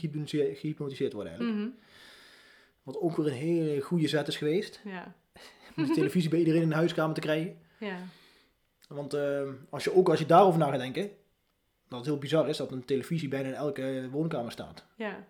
gehypnotiseerd, 0.55 1.13
worden 1.13 1.31
eigenlijk. 1.31 1.59
mhm, 1.59 1.69
Wat 2.83 2.97
ook 2.99 3.15
weer 3.17 3.27
een 3.27 3.33
hele 3.33 3.81
goede 3.81 4.07
zet 4.07 4.27
is 4.27 4.37
geweest. 4.37 4.81
ja, 4.83 5.15
Om 5.77 5.85
de 5.85 5.93
televisie 5.93 6.29
bij 6.29 6.39
iedereen 6.39 6.61
in 6.61 6.69
de 6.69 6.75
huiskamer 6.75 7.15
te 7.15 7.21
krijgen. 7.21 7.57
ja. 7.77 7.97
Want 8.87 9.13
eh, 9.13 9.41
als 9.69 9.83
je 9.83 9.95
ook 9.95 10.09
als 10.09 10.19
je 10.19 10.25
daarover 10.25 10.59
na 10.59 10.69
gaat 10.69 10.79
denken. 10.79 11.09
Dat 11.87 11.99
het 11.99 12.07
heel 12.07 12.17
bizar 12.17 12.49
is 12.49 12.57
dat 12.57 12.71
een 12.71 12.85
televisie 12.85 13.27
bijna 13.27 13.47
in 13.47 13.53
elke 13.53 14.07
woonkamer 14.11 14.51
staat. 14.51 14.85
Ja. 14.95 15.23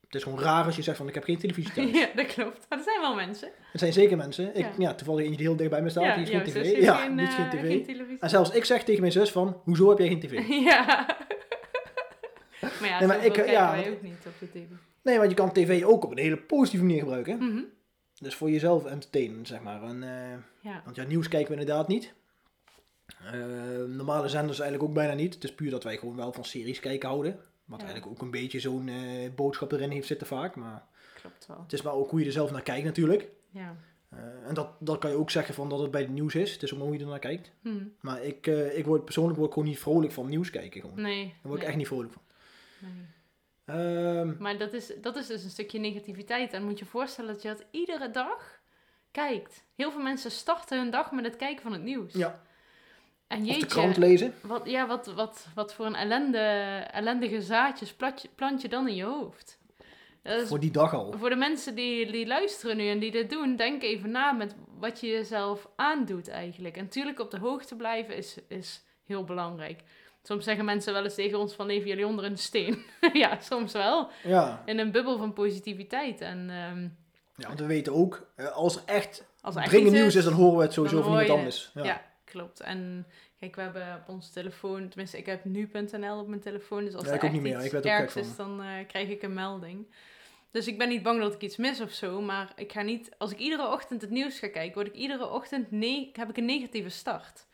Het 0.00 0.14
is 0.14 0.22
gewoon 0.22 0.40
raar 0.40 0.64
als 0.64 0.76
je 0.76 0.82
zegt 0.82 0.96
van 0.96 1.08
ik 1.08 1.14
heb 1.14 1.24
geen 1.24 1.38
televisie 1.38 1.72
thuis. 1.72 1.90
ja, 2.00 2.08
dat 2.14 2.26
klopt. 2.26 2.66
Maar 2.68 2.78
er 2.78 2.84
zijn 2.84 3.00
wel 3.00 3.14
mensen. 3.14 3.50
Het 3.72 3.80
zijn 3.80 3.92
zeker 3.92 4.16
mensen. 4.16 4.54
Ik, 4.54 4.64
Ja. 4.64 4.72
ja. 4.78 4.94
toevallig 4.94 5.20
eentje 5.22 5.36
die 5.36 5.46
heel 5.46 5.56
dicht 5.56 5.70
bij 5.70 5.82
me 5.82 5.88
staat. 5.90 6.04
ja, 6.04 6.14
die 6.14 6.24
is 6.24 6.30
geen 6.30 6.42
tv. 6.42 6.80
Ja, 6.80 6.94
geen, 6.94 7.14
niet 7.14 7.28
eh, 7.28 7.34
geen 7.34 7.50
tv. 7.50 7.66
geen 7.66 7.84
televisie. 7.84 8.18
En 8.20 8.30
zelfs 8.30 8.50
ik 8.50 8.64
zeg 8.64 8.84
tegen 8.84 9.00
mijn 9.00 9.12
zus 9.12 9.30
van, 9.30 9.60
hoezo 9.64 9.88
heb 9.88 9.98
jij 9.98 10.08
geen 10.08 10.20
tv? 10.20 10.48
ja. 10.70 11.06
maar 12.80 12.88
ja, 12.88 12.98
Nee, 12.98 13.08
maar 13.08 13.24
ik, 13.24 13.36
eh, 13.36 13.52
ja, 13.52 13.70
wij 13.70 13.90
ook 13.90 14.02
niet 14.02 14.26
op 14.26 14.32
de 14.38 14.50
tv. 14.50 14.58
Nee, 15.02 15.18
want 15.18 15.30
je 15.30 15.36
kan 15.36 15.52
tv 15.52 15.84
ook 15.84 16.04
op 16.04 16.10
een 16.10 16.18
hele 16.18 16.36
positieve 16.36 16.84
manier 16.84 17.00
gebruiken. 17.00 17.36
Mhm. 17.36 17.62
Dus 18.22 18.34
voor 18.34 18.50
jezelf 18.50 18.84
entertainen, 18.84 19.46
zeg 19.46 19.60
maar. 19.60 19.82
En, 19.82 20.02
eh, 20.02 20.38
Ja, 20.60 20.82
want 20.84 20.96
ja, 20.96 21.04
nieuws 21.04 21.28
kijken 21.28 21.54
we 21.54 21.60
inderdaad 21.60 21.88
niet. 21.88 22.12
Eh, 23.06 23.32
normale 23.88 24.28
zenders 24.28 24.60
eigenlijk 24.60 24.88
ook 24.90 24.94
bijna 24.94 25.14
niet. 25.14 25.34
Het 25.34 25.44
is 25.44 25.54
puur 25.54 25.70
dat 25.70 25.84
wij 25.84 25.96
gewoon 25.96 26.16
wel 26.16 26.32
van 26.32 26.44
series 26.44 26.80
kijken 26.80 27.08
houden. 27.08 27.38
Wat 27.64 27.80
Ja. 27.80 27.86
eigenlijk 27.86 28.14
ook 28.14 28.22
een 28.22 28.30
beetje 28.30 28.60
zo'n 28.60 28.88
eh, 28.88 29.30
boodschap 29.34 29.72
erin 29.72 29.90
heeft 29.90 30.06
zitten 30.06 30.26
vaak. 30.26 30.56
Maar 30.56 30.84
klopt 31.20 31.46
wel. 31.46 31.60
het 31.62 31.72
is 31.72 31.82
maar 31.82 31.92
ook 31.92 32.10
hoe 32.10 32.20
je 32.20 32.26
er 32.26 32.32
zelf 32.32 32.50
naar 32.50 32.62
kijkt 32.62 32.84
natuurlijk. 32.84 33.28
Ja. 33.50 33.76
En 34.46 34.54
dat, 34.54 34.68
dat 34.78 34.98
kan 34.98 35.10
je 35.10 35.16
ook 35.16 35.30
zeggen 35.30 35.54
van 35.54 35.68
dat 35.68 35.78
het 35.80 35.90
bij 35.90 36.00
het 36.00 36.10
nieuws 36.10 36.34
is. 36.34 36.52
Het 36.52 36.62
is 36.62 36.72
ook 36.72 36.78
maar 36.78 36.86
hoe 36.86 36.96
je 36.96 37.02
er 37.02 37.10
naar 37.10 37.18
kijkt. 37.18 37.50
Mhm. 37.60 37.84
Maar 38.00 38.22
ik, 38.22 38.46
ik 38.46 38.84
word 38.84 39.04
persoonlijk 39.04 39.36
word 39.36 39.48
ik 39.48 39.54
gewoon 39.54 39.68
niet 39.68 39.78
vrolijk 39.78 40.12
van 40.12 40.28
nieuws 40.28 40.50
kijken. 40.50 40.80
Gewoon. 40.80 40.96
Daar 40.96 41.04
Nee. 41.04 41.34
word 41.42 41.54
ik 41.54 41.58
nee, 41.60 41.68
echt 41.68 41.76
niet 41.76 41.86
vrolijk 41.86 42.12
van. 42.12 42.22
nee. 42.78 42.90
Ehm, 43.64 44.34
Maar 44.38 44.58
dat 44.58 44.72
is, 44.72 44.92
dat 45.00 45.16
is 45.16 45.26
dus 45.26 45.44
een 45.44 45.50
stukje 45.50 45.78
negativiteit. 45.78 46.52
En 46.52 46.64
moet 46.64 46.78
je 46.78 46.84
voorstellen 46.84 47.32
dat 47.32 47.42
je 47.42 47.48
dat 47.48 47.64
iedere 47.70 48.10
dag 48.10 48.60
kijkt. 49.10 49.64
Heel 49.76 49.90
veel 49.90 50.02
mensen 50.02 50.30
starten 50.30 50.78
hun 50.78 50.90
dag 50.90 51.12
met 51.12 51.24
het 51.24 51.36
kijken 51.36 51.62
van 51.62 51.72
het 51.72 51.82
nieuws. 51.82 52.12
ja, 52.12 52.42
En 53.26 53.38
of 53.38 53.44
de 53.46 53.50
jeetje, 53.52 53.66
krant 53.66 53.96
lezen. 53.96 54.34
wat, 54.42 54.62
ja, 54.70 54.86
wat, 54.86 55.06
wat, 55.06 55.46
wat 55.54 55.74
voor 55.74 55.86
een 55.86 55.94
ellende, 55.94 56.38
ellendige 56.92 57.42
zaadjes 57.42 57.92
plant 57.94 58.22
je, 58.22 58.28
plant 58.34 58.62
je 58.62 58.68
dan 58.68 58.88
in 58.88 58.94
je 58.94 59.04
hoofd? 59.04 59.60
Voor 60.44 60.60
die 60.60 60.70
dag 60.70 60.94
al. 60.94 61.12
Voor 61.18 61.28
de 61.30 61.36
mensen 61.36 61.74
die, 61.74 62.12
die 62.12 62.26
luisteren 62.26 62.76
nu 62.76 62.88
en 62.88 62.98
die 62.98 63.10
dit 63.10 63.30
doen, 63.30 63.56
denk 63.56 63.82
even 63.82 64.10
na 64.10 64.32
met 64.32 64.54
wat 64.78 65.00
je 65.00 65.06
jezelf 65.06 65.68
aandoet 65.76 66.28
eigenlijk. 66.28 66.76
En 66.76 66.82
natuurlijk 66.82 67.18
op 67.20 67.30
de 67.30 67.38
hoogte 67.38 67.76
blijven 67.76 68.16
is, 68.16 68.36
is 68.48 68.82
heel 69.04 69.24
belangrijk. 69.24 69.80
Soms 70.22 70.44
zeggen 70.44 70.64
mensen 70.64 70.92
wel 70.92 71.04
eens 71.04 71.14
tegen 71.14 71.38
ons 71.38 71.54
van 71.54 71.66
leven 71.66 71.88
jullie 71.88 72.06
onder 72.06 72.24
een 72.24 72.38
steen. 72.38 72.84
ja, 73.12 73.40
soms 73.40 73.72
wel. 73.72 74.08
Ja. 74.22 74.62
In 74.66 74.78
een 74.78 74.90
bubbel 74.90 75.18
van 75.18 75.32
positiviteit. 75.32 76.20
En 76.20 76.50
ehm, 76.50 76.82
ja, 77.36 77.46
want 77.46 77.60
we 77.60 77.66
weten 77.66 77.92
ook, 77.92 78.26
eh, 78.34 78.46
als 78.46 78.76
er 78.76 78.82
echt 78.84 79.24
als 79.40 79.56
er 79.56 79.64
dringend 79.64 79.92
nieuws 79.92 80.14
is, 80.14 80.24
dan 80.24 80.32
horen 80.32 80.56
we 80.56 80.62
het 80.62 80.72
sowieso 80.72 81.02
van 81.02 81.10
iemand 81.10 81.30
anders. 81.38 81.70
ja. 81.74 81.84
Ja. 81.84 82.02
klopt. 82.24 82.60
En 82.60 83.06
kijk, 83.38 83.54
we 83.54 83.60
hebben 83.60 84.00
op 84.02 84.08
onze 84.08 84.32
telefoon, 84.32 84.88
tenminste 84.88 85.18
ik 85.18 85.26
heb 85.26 85.44
nu.nl 85.44 86.18
op 86.18 86.28
mijn 86.28 86.40
telefoon. 86.40 86.84
Dus 86.84 86.94
als 86.94 87.04
Ja, 87.04 87.08
er 87.08 87.14
ik 87.14 87.22
ook 87.22 87.30
echt 87.30 87.32
niet 87.32 87.42
meer. 87.42 87.64
iets 87.64 87.74
Ik 87.74 87.84
er 87.84 87.90
ergs 87.90 88.16
is, 88.16 88.36
dan 88.36 88.62
eh, 88.62 88.86
krijg 88.86 89.08
ik 89.08 89.22
een 89.22 89.34
melding. 89.34 89.86
Dus 90.50 90.66
ik 90.66 90.78
ben 90.78 90.88
niet 90.88 91.02
bang 91.02 91.20
dat 91.20 91.34
ik 91.34 91.40
iets 91.40 91.56
mis 91.56 91.80
of 91.80 91.90
zo, 91.90 92.20
maar 92.20 92.52
ik 92.56 92.72
ga 92.72 92.82
niet, 92.82 93.10
als 93.18 93.30
ik 93.30 93.38
iedere 93.38 93.68
ochtend 93.68 94.00
het 94.00 94.10
nieuws 94.10 94.38
ga 94.38 94.48
kijken, 94.48 94.74
word 94.74 94.86
ik 94.86 94.94
iedere 94.94 95.28
ochtend, 95.28 95.70
heb 96.16 96.28
ik 96.28 96.36
een 96.36 96.44
negatieve 96.44 96.88
start. 96.88 97.46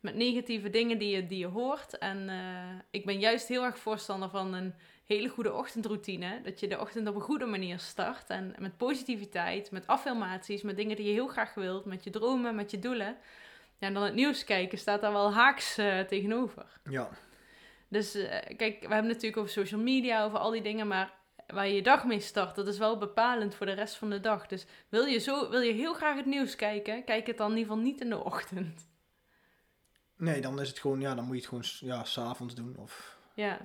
Met 0.00 0.14
negatieve 0.14 0.70
dingen 0.70 0.98
die 0.98 1.16
je, 1.16 1.26
die 1.26 1.38
je 1.38 1.46
hoort. 1.46 1.98
En 1.98 2.28
eh, 2.28 2.80
ik 2.90 3.04
ben 3.04 3.18
juist 3.18 3.48
heel 3.48 3.64
erg 3.64 3.78
voorstander 3.78 4.28
van 4.28 4.54
een 4.54 4.74
hele 5.06 5.28
goede 5.28 5.52
ochtendroutine. 5.52 6.40
Dat 6.42 6.60
je 6.60 6.68
de 6.68 6.80
ochtend 6.80 7.08
op 7.08 7.14
een 7.14 7.20
goede 7.20 7.46
manier 7.46 7.78
start. 7.78 8.30
En 8.30 8.54
met 8.58 8.76
positiviteit, 8.76 9.70
met 9.70 9.86
affirmaties, 9.86 10.62
met 10.62 10.76
dingen 10.76 10.96
die 10.96 11.06
je 11.06 11.12
heel 11.12 11.28
graag 11.28 11.54
wilt, 11.54 11.84
met 11.84 12.04
je 12.04 12.10
dromen, 12.10 12.54
met 12.54 12.70
je 12.70 12.78
doelen. 12.78 13.16
Ja, 13.78 13.86
en 13.86 13.94
dan 13.94 14.02
het 14.02 14.14
nieuws 14.14 14.44
kijken 14.44 14.78
staat 14.78 15.00
daar 15.00 15.12
wel 15.12 15.32
haaks 15.32 15.78
eh, 15.78 16.00
tegenover. 16.00 16.80
Ja. 16.90 17.08
Dus 17.88 18.14
eh, 18.14 18.56
kijk, 18.56 18.80
we 18.80 18.92
hebben 18.92 19.06
natuurlijk 19.06 19.36
over 19.36 19.52
social 19.52 19.80
media, 19.80 20.24
over 20.24 20.38
al 20.38 20.50
die 20.50 20.62
dingen, 20.62 20.86
maar 20.86 21.12
waar 21.46 21.68
je 21.68 21.74
je 21.74 21.82
dag 21.82 22.04
mee 22.04 22.20
start, 22.20 22.54
dat 22.54 22.66
is 22.66 22.78
wel 22.78 22.98
bepalend 22.98 23.54
voor 23.54 23.66
de 23.66 23.72
rest 23.72 23.96
van 23.96 24.10
de 24.10 24.20
dag. 24.20 24.46
Dus 24.46 24.66
wil 24.88 25.04
je, 25.04 25.18
zo, 25.18 25.50
wil 25.50 25.60
je 25.60 25.72
heel 25.72 25.94
graag 25.94 26.16
het 26.16 26.26
nieuws 26.26 26.56
kijken, 26.56 27.04
kijk 27.04 27.26
het 27.26 27.36
dan 27.36 27.50
in 27.50 27.56
ieder 27.56 27.72
geval 27.72 27.86
niet 27.86 28.00
in 28.00 28.08
de 28.08 28.24
ochtend. 28.24 28.88
Nee, 30.18 30.40
dan 30.40 30.60
is 30.60 30.68
het 30.68 30.78
gewoon, 30.78 31.00
ja, 31.00 31.14
dan 31.14 31.24
moet 31.24 31.34
je 31.34 31.40
het 31.40 31.48
gewoon 31.48 31.96
ja, 31.96 32.04
s'avonds 32.04 32.54
doen. 32.54 32.76
Of... 32.76 33.18
Ja, 33.34 33.58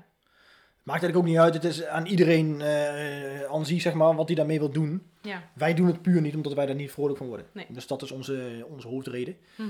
Maakt 0.83 1.01
eigenlijk 1.01 1.17
ook 1.17 1.33
niet 1.33 1.43
uit. 1.43 1.53
Het 1.53 1.63
is 1.63 1.85
aan 1.85 2.05
iedereen 2.05 2.61
eh 2.61 3.43
aan 3.43 3.65
zich, 3.65 3.81
zeg 3.81 3.93
maar, 3.93 4.15
wat 4.15 4.27
hij 4.27 4.35
daarmee 4.35 4.59
wil 4.59 4.71
doen. 4.71 5.09
ja. 5.21 5.49
Wij 5.55 5.73
doen 5.73 5.87
het 5.87 6.01
puur 6.01 6.21
niet 6.21 6.35
omdat 6.35 6.53
wij 6.53 6.65
daar 6.65 6.75
niet 6.75 6.91
vrolijk 6.91 7.17
van 7.17 7.27
worden. 7.27 7.45
Nee. 7.51 7.65
Dus 7.69 7.87
dat 7.87 8.01
is 8.01 8.11
onze, 8.11 8.65
onze 8.69 8.87
hoofdreden. 8.87 9.37
Mhm. 9.55 9.69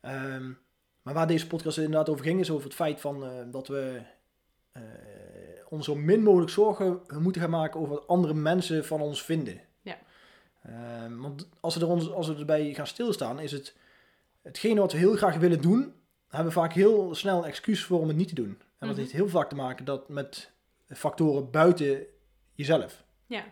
Ehm, 0.00 0.50
maar 1.02 1.14
waar 1.14 1.26
deze 1.26 1.46
podcast 1.46 1.76
inderdaad 1.78 2.08
over 2.08 2.24
ging, 2.24 2.40
is 2.40 2.50
over 2.50 2.64
het 2.64 2.74
feit 2.74 3.00
van, 3.00 3.24
eh, 3.24 3.30
dat 3.50 3.68
we 3.68 4.00
ons 5.68 5.84
zo 5.84 5.94
min 5.94 6.22
mogelijk 6.22 6.50
zorgen 6.50 7.00
moeten 7.18 7.40
gaan 7.42 7.50
maken 7.50 7.80
over 7.80 7.94
wat 7.94 8.06
andere 8.06 8.34
mensen 8.34 8.84
van 8.84 9.00
ons 9.00 9.22
vinden. 9.22 9.60
Ja. 9.82 9.98
Ehm, 10.62 11.16
want 11.16 11.48
als 11.60 11.74
we, 11.74 11.80
er 11.80 11.88
ons, 11.88 12.10
als 12.10 12.28
we 12.28 12.34
erbij 12.34 12.74
gaan 12.74 12.86
stilstaan, 12.86 13.40
is 13.40 13.52
het 13.52 13.76
hetgene 14.42 14.80
wat 14.80 14.92
we 14.92 14.98
heel 14.98 15.16
graag 15.16 15.36
willen 15.36 15.60
doen, 15.60 15.94
hebben 16.28 16.52
vaak 16.52 16.72
heel 16.72 17.14
snel 17.14 17.38
een 17.38 17.44
excuus 17.48 17.84
voor 17.84 18.00
om 18.00 18.08
het 18.08 18.16
niet 18.16 18.28
te 18.28 18.34
doen. 18.34 18.48
En 18.48 18.86
dat 18.86 18.88
Mhm. 18.88 18.98
heeft 18.98 19.12
heel 19.12 19.28
vaak 19.28 19.48
te 19.48 19.54
maken 19.54 19.84
dat 19.84 20.08
met 20.08 20.50
factoren 20.88 21.50
buiten 21.50 22.06
jezelf. 22.52 23.04
Ja, 23.26 23.44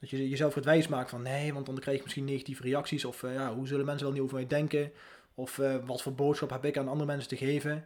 Dat 0.00 0.10
je 0.10 0.28
jezelf 0.28 0.52
gaat 0.52 0.64
wijsmaken 0.64 1.08
van 1.08 1.22
nee, 1.22 1.52
want 1.54 1.66
dan 1.66 1.78
krijg 1.78 1.96
je 1.96 2.02
misschien 2.02 2.24
negatieve 2.24 2.62
reacties. 2.62 3.04
Of 3.04 3.22
eh, 3.22 3.34
ja, 3.34 3.54
hoe 3.54 3.66
zullen 3.66 3.84
mensen 3.86 4.04
wel 4.04 4.14
niet 4.14 4.22
over 4.22 4.34
mij 4.36 4.46
denken? 4.46 4.92
Of 5.34 5.58
eh, 5.58 5.76
wat 5.86 6.02
voor 6.02 6.14
boodschap 6.14 6.50
heb 6.50 6.64
ik 6.64 6.78
aan 6.78 6.88
andere 6.88 7.06
mensen 7.06 7.28
te 7.28 7.36
geven? 7.36 7.84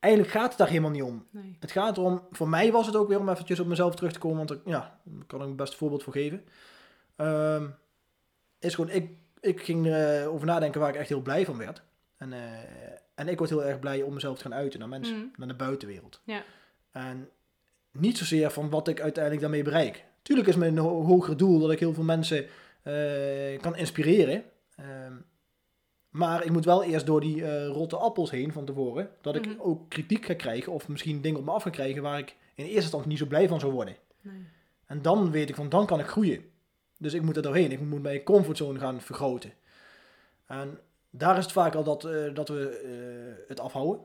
Eigenlijk 0.00 0.34
gaat 0.34 0.48
het 0.48 0.58
daar 0.58 0.68
helemaal 0.68 0.90
niet 0.90 1.02
om. 1.02 1.26
nee. 1.30 1.56
Het 1.60 1.70
gaat 1.70 1.96
erom, 1.96 2.26
voor 2.30 2.48
mij 2.48 2.72
was 2.72 2.86
het 2.86 2.96
ook 2.96 3.08
weer 3.08 3.18
om 3.18 3.28
eventjes 3.28 3.60
op 3.60 3.66
mezelf 3.66 3.94
terug 3.94 4.12
te 4.12 4.18
komen. 4.18 4.36
Want 4.36 4.50
ik, 4.50 4.60
ja, 4.64 5.00
daar 5.04 5.24
kan 5.26 5.40
ik 5.42 5.46
een 5.46 5.56
best 5.56 5.74
voorbeeld 5.74 6.02
voor 6.02 6.12
geven. 6.12 6.44
Ehm, 7.16 7.66
is 8.58 8.74
gewoon, 8.74 8.90
ik, 8.90 9.10
ik 9.40 9.62
ging 9.62 9.86
erover 9.86 10.46
nadenken 10.46 10.80
waar 10.80 10.88
ik 10.90 10.96
echt 10.96 11.08
heel 11.08 11.20
blij 11.22 11.44
van 11.44 11.56
werd. 11.58 11.82
En, 12.16 12.32
eh, 12.32 12.40
en 13.14 13.28
ik 13.28 13.38
word 13.38 13.50
heel 13.50 13.64
erg 13.64 13.78
blij 13.78 14.02
om 14.02 14.14
mezelf 14.14 14.36
te 14.36 14.42
gaan 14.42 14.54
uiten 14.54 14.78
naar 14.80 14.88
mensen, 14.88 15.16
Mhm. 15.16 15.26
naar 15.36 15.48
de 15.48 15.54
buitenwereld. 15.54 16.20
Ja. 16.24 16.42
En 16.90 17.28
niet 17.92 18.18
zozeer 18.18 18.50
van 18.50 18.70
wat 18.70 18.88
ik 18.88 19.00
uiteindelijk 19.00 19.42
daarmee 19.42 19.62
bereik. 19.62 20.04
Tuurlijk 20.22 20.48
is 20.48 20.56
mijn 20.56 20.78
ho- 20.78 21.02
hogere 21.02 21.36
doel 21.36 21.58
dat 21.58 21.70
ik 21.70 21.78
heel 21.78 21.94
veel 21.94 22.04
mensen 22.04 22.46
eh, 22.82 23.60
kan 23.60 23.76
inspireren. 23.76 24.44
Ehm, 24.76 25.12
maar 26.10 26.44
ik 26.44 26.50
moet 26.50 26.64
wel 26.64 26.84
eerst 26.84 27.06
door 27.06 27.20
die 27.20 27.44
eh, 27.44 27.66
rotte 27.66 27.96
appels 27.96 28.30
heen 28.30 28.52
van 28.52 28.64
tevoren. 28.64 29.10
Dat 29.20 29.36
ik 29.36 29.46
Mhm. 29.46 29.60
ook 29.60 29.88
kritiek 29.90 30.24
ga 30.24 30.34
krijgen 30.34 30.72
of 30.72 30.88
misschien 30.88 31.20
dingen 31.20 31.38
op 31.38 31.44
me 31.44 31.50
af 31.50 31.62
ga 31.62 31.70
krijgen 31.70 32.02
waar 32.02 32.18
ik 32.18 32.36
in 32.54 32.64
eerste 32.64 32.80
instantie 32.80 33.08
niet 33.08 33.18
zo 33.18 33.26
blij 33.26 33.48
van 33.48 33.60
zou 33.60 33.72
worden. 33.72 33.96
nee. 34.20 34.34
En 34.86 35.02
dan 35.02 35.30
weet 35.30 35.48
ik 35.48 35.54
van 35.54 35.68
dan 35.68 35.86
kan 35.86 36.00
ik 36.00 36.06
groeien. 36.06 36.44
Dus 36.98 37.12
ik 37.14 37.22
moet 37.22 37.36
er 37.36 37.42
doorheen. 37.42 37.72
Ik 37.72 37.80
moet 37.80 38.02
mijn 38.02 38.22
comfortzone 38.22 38.78
gaan 38.78 39.00
vergroten. 39.00 39.52
En 40.46 40.78
daar 41.16 41.36
is 41.36 41.42
het 41.42 41.52
vaak 41.52 41.74
al 41.74 41.84
dat, 41.84 42.04
eh, 42.04 42.34
dat 42.34 42.48
we 42.48 42.68
eh, 42.68 43.48
het 43.48 43.60
afhouden. 43.60 44.00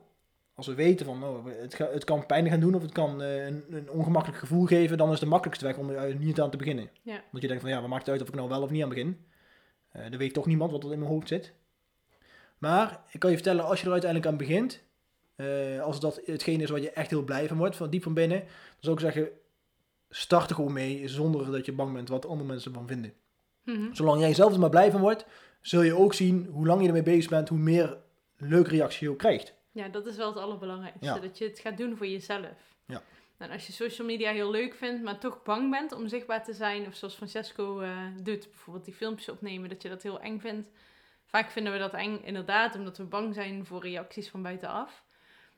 Als 0.53 0.67
we 0.67 0.73
weten 0.73 1.05
van 1.05 1.23
oh, 1.23 1.45
het, 1.45 1.73
ga- 1.73 1.89
het 1.91 2.03
kan 2.03 2.25
pijn 2.25 2.49
gaan 2.49 2.59
doen 2.59 2.75
of 2.75 2.81
het 2.81 2.91
kan 2.91 3.21
eh, 3.21 3.45
een, 3.45 3.63
een 3.69 3.89
ongemakkelijk 3.89 4.39
gevoel 4.39 4.65
geven, 4.65 4.97
dan 4.97 5.11
is 5.11 5.19
de 5.19 5.25
makkelijkste 5.25 5.65
weg 5.65 5.77
om 5.77 5.89
er 5.89 6.15
niet 6.15 6.41
aan 6.41 6.49
te 6.49 6.57
beginnen. 6.57 6.89
Ja. 7.01 7.23
Want 7.31 7.41
je 7.41 7.47
denkt 7.47 7.63
van 7.63 7.71
ja, 7.71 7.79
wat 7.79 7.89
maakt 7.89 8.01
het 8.05 8.11
uit 8.11 8.21
of 8.21 8.27
ik 8.27 8.35
nou 8.35 8.49
wel 8.49 8.61
of 8.61 8.69
niet 8.69 8.83
aan 8.83 8.89
begin? 8.89 9.25
Dan 9.93 10.17
weet 10.17 10.33
toch 10.33 10.45
niemand 10.45 10.71
wat 10.71 10.83
er 10.83 10.91
in 10.91 10.99
mijn 10.99 11.11
hoofd 11.11 11.27
zit. 11.27 11.53
Maar 12.57 13.01
ik 13.11 13.19
kan 13.19 13.29
je 13.29 13.35
vertellen, 13.35 13.65
als 13.65 13.79
je 13.79 13.85
er 13.85 13.91
uiteindelijk 13.91 14.31
aan 14.31 14.37
begint, 14.37 14.83
als 15.81 15.99
dat 15.99 16.21
hetgeen 16.25 16.61
is 16.61 16.69
waar 16.69 16.79
je 16.79 16.91
echt 16.91 17.09
heel 17.09 17.23
blij 17.23 17.47
van 17.47 17.57
wordt, 17.57 17.75
van 17.75 17.89
diep 17.89 18.03
van 18.03 18.13
binnen, 18.13 18.39
dan 18.39 18.47
zou 18.79 18.95
ik 18.95 19.01
zeggen, 19.01 19.29
start 20.09 20.49
er 20.49 20.55
gewoon 20.55 20.73
mee 20.73 21.07
zonder 21.07 21.51
dat 21.51 21.65
je 21.65 21.71
bang 21.71 21.93
bent 21.93 22.09
wat 22.09 22.25
andere 22.25 22.49
mensen 22.49 22.71
ervan 22.71 22.87
vinden. 22.87 23.13
Mhm. 23.63 23.93
Zolang 23.93 24.19
jij 24.21 24.33
zelf 24.33 24.53
er 24.53 24.59
maar 24.59 24.69
blij 24.69 24.91
van 24.91 25.01
wordt, 25.01 25.25
zul 25.61 25.81
je 25.81 25.95
ook 25.95 26.13
zien 26.13 26.47
hoe 26.51 26.65
lang 26.65 26.81
je 26.81 26.87
ermee 26.87 27.03
bezig 27.03 27.29
bent, 27.29 27.49
hoe 27.49 27.57
meer 27.57 27.97
leuke 28.37 28.69
reactie 28.69 29.07
je 29.07 29.13
ook 29.13 29.19
krijgt. 29.19 29.53
Ja, 29.71 29.87
dat 29.87 30.05
is 30.05 30.17
wel 30.17 30.27
het 30.27 30.37
allerbelangrijkste. 30.37 31.05
Ja. 31.05 31.19
Dat 31.19 31.37
je 31.37 31.45
het 31.45 31.59
gaat 31.59 31.77
doen 31.77 31.97
voor 31.97 32.07
jezelf. 32.07 32.75
Ja. 32.85 33.01
En 33.37 33.51
als 33.51 33.67
je 33.67 33.73
social 33.73 34.07
media 34.07 34.31
heel 34.31 34.51
leuk 34.51 34.75
vindt, 34.75 35.03
maar 35.03 35.19
toch 35.19 35.43
bang 35.43 35.71
bent 35.71 35.91
om 35.91 36.07
zichtbaar 36.07 36.43
te 36.43 36.53
zijn, 36.53 36.87
of 36.87 36.95
zoals 36.95 37.15
Francesco 37.15 37.79
eh, 37.79 38.05
doet, 38.23 38.49
bijvoorbeeld 38.49 38.85
die 38.85 38.93
filmpjes 38.93 39.29
opnemen, 39.29 39.69
dat 39.69 39.81
je 39.81 39.89
dat 39.89 40.03
heel 40.03 40.19
eng 40.19 40.39
vindt. 40.39 40.69
Vaak 41.25 41.51
vinden 41.51 41.73
we 41.73 41.79
dat 41.79 41.93
eng, 41.93 42.19
inderdaad, 42.23 42.75
omdat 42.75 42.97
we 42.97 43.03
bang 43.03 43.33
zijn 43.33 43.65
voor 43.65 43.81
reacties 43.81 44.29
van 44.29 44.41
buitenaf. 44.41 45.03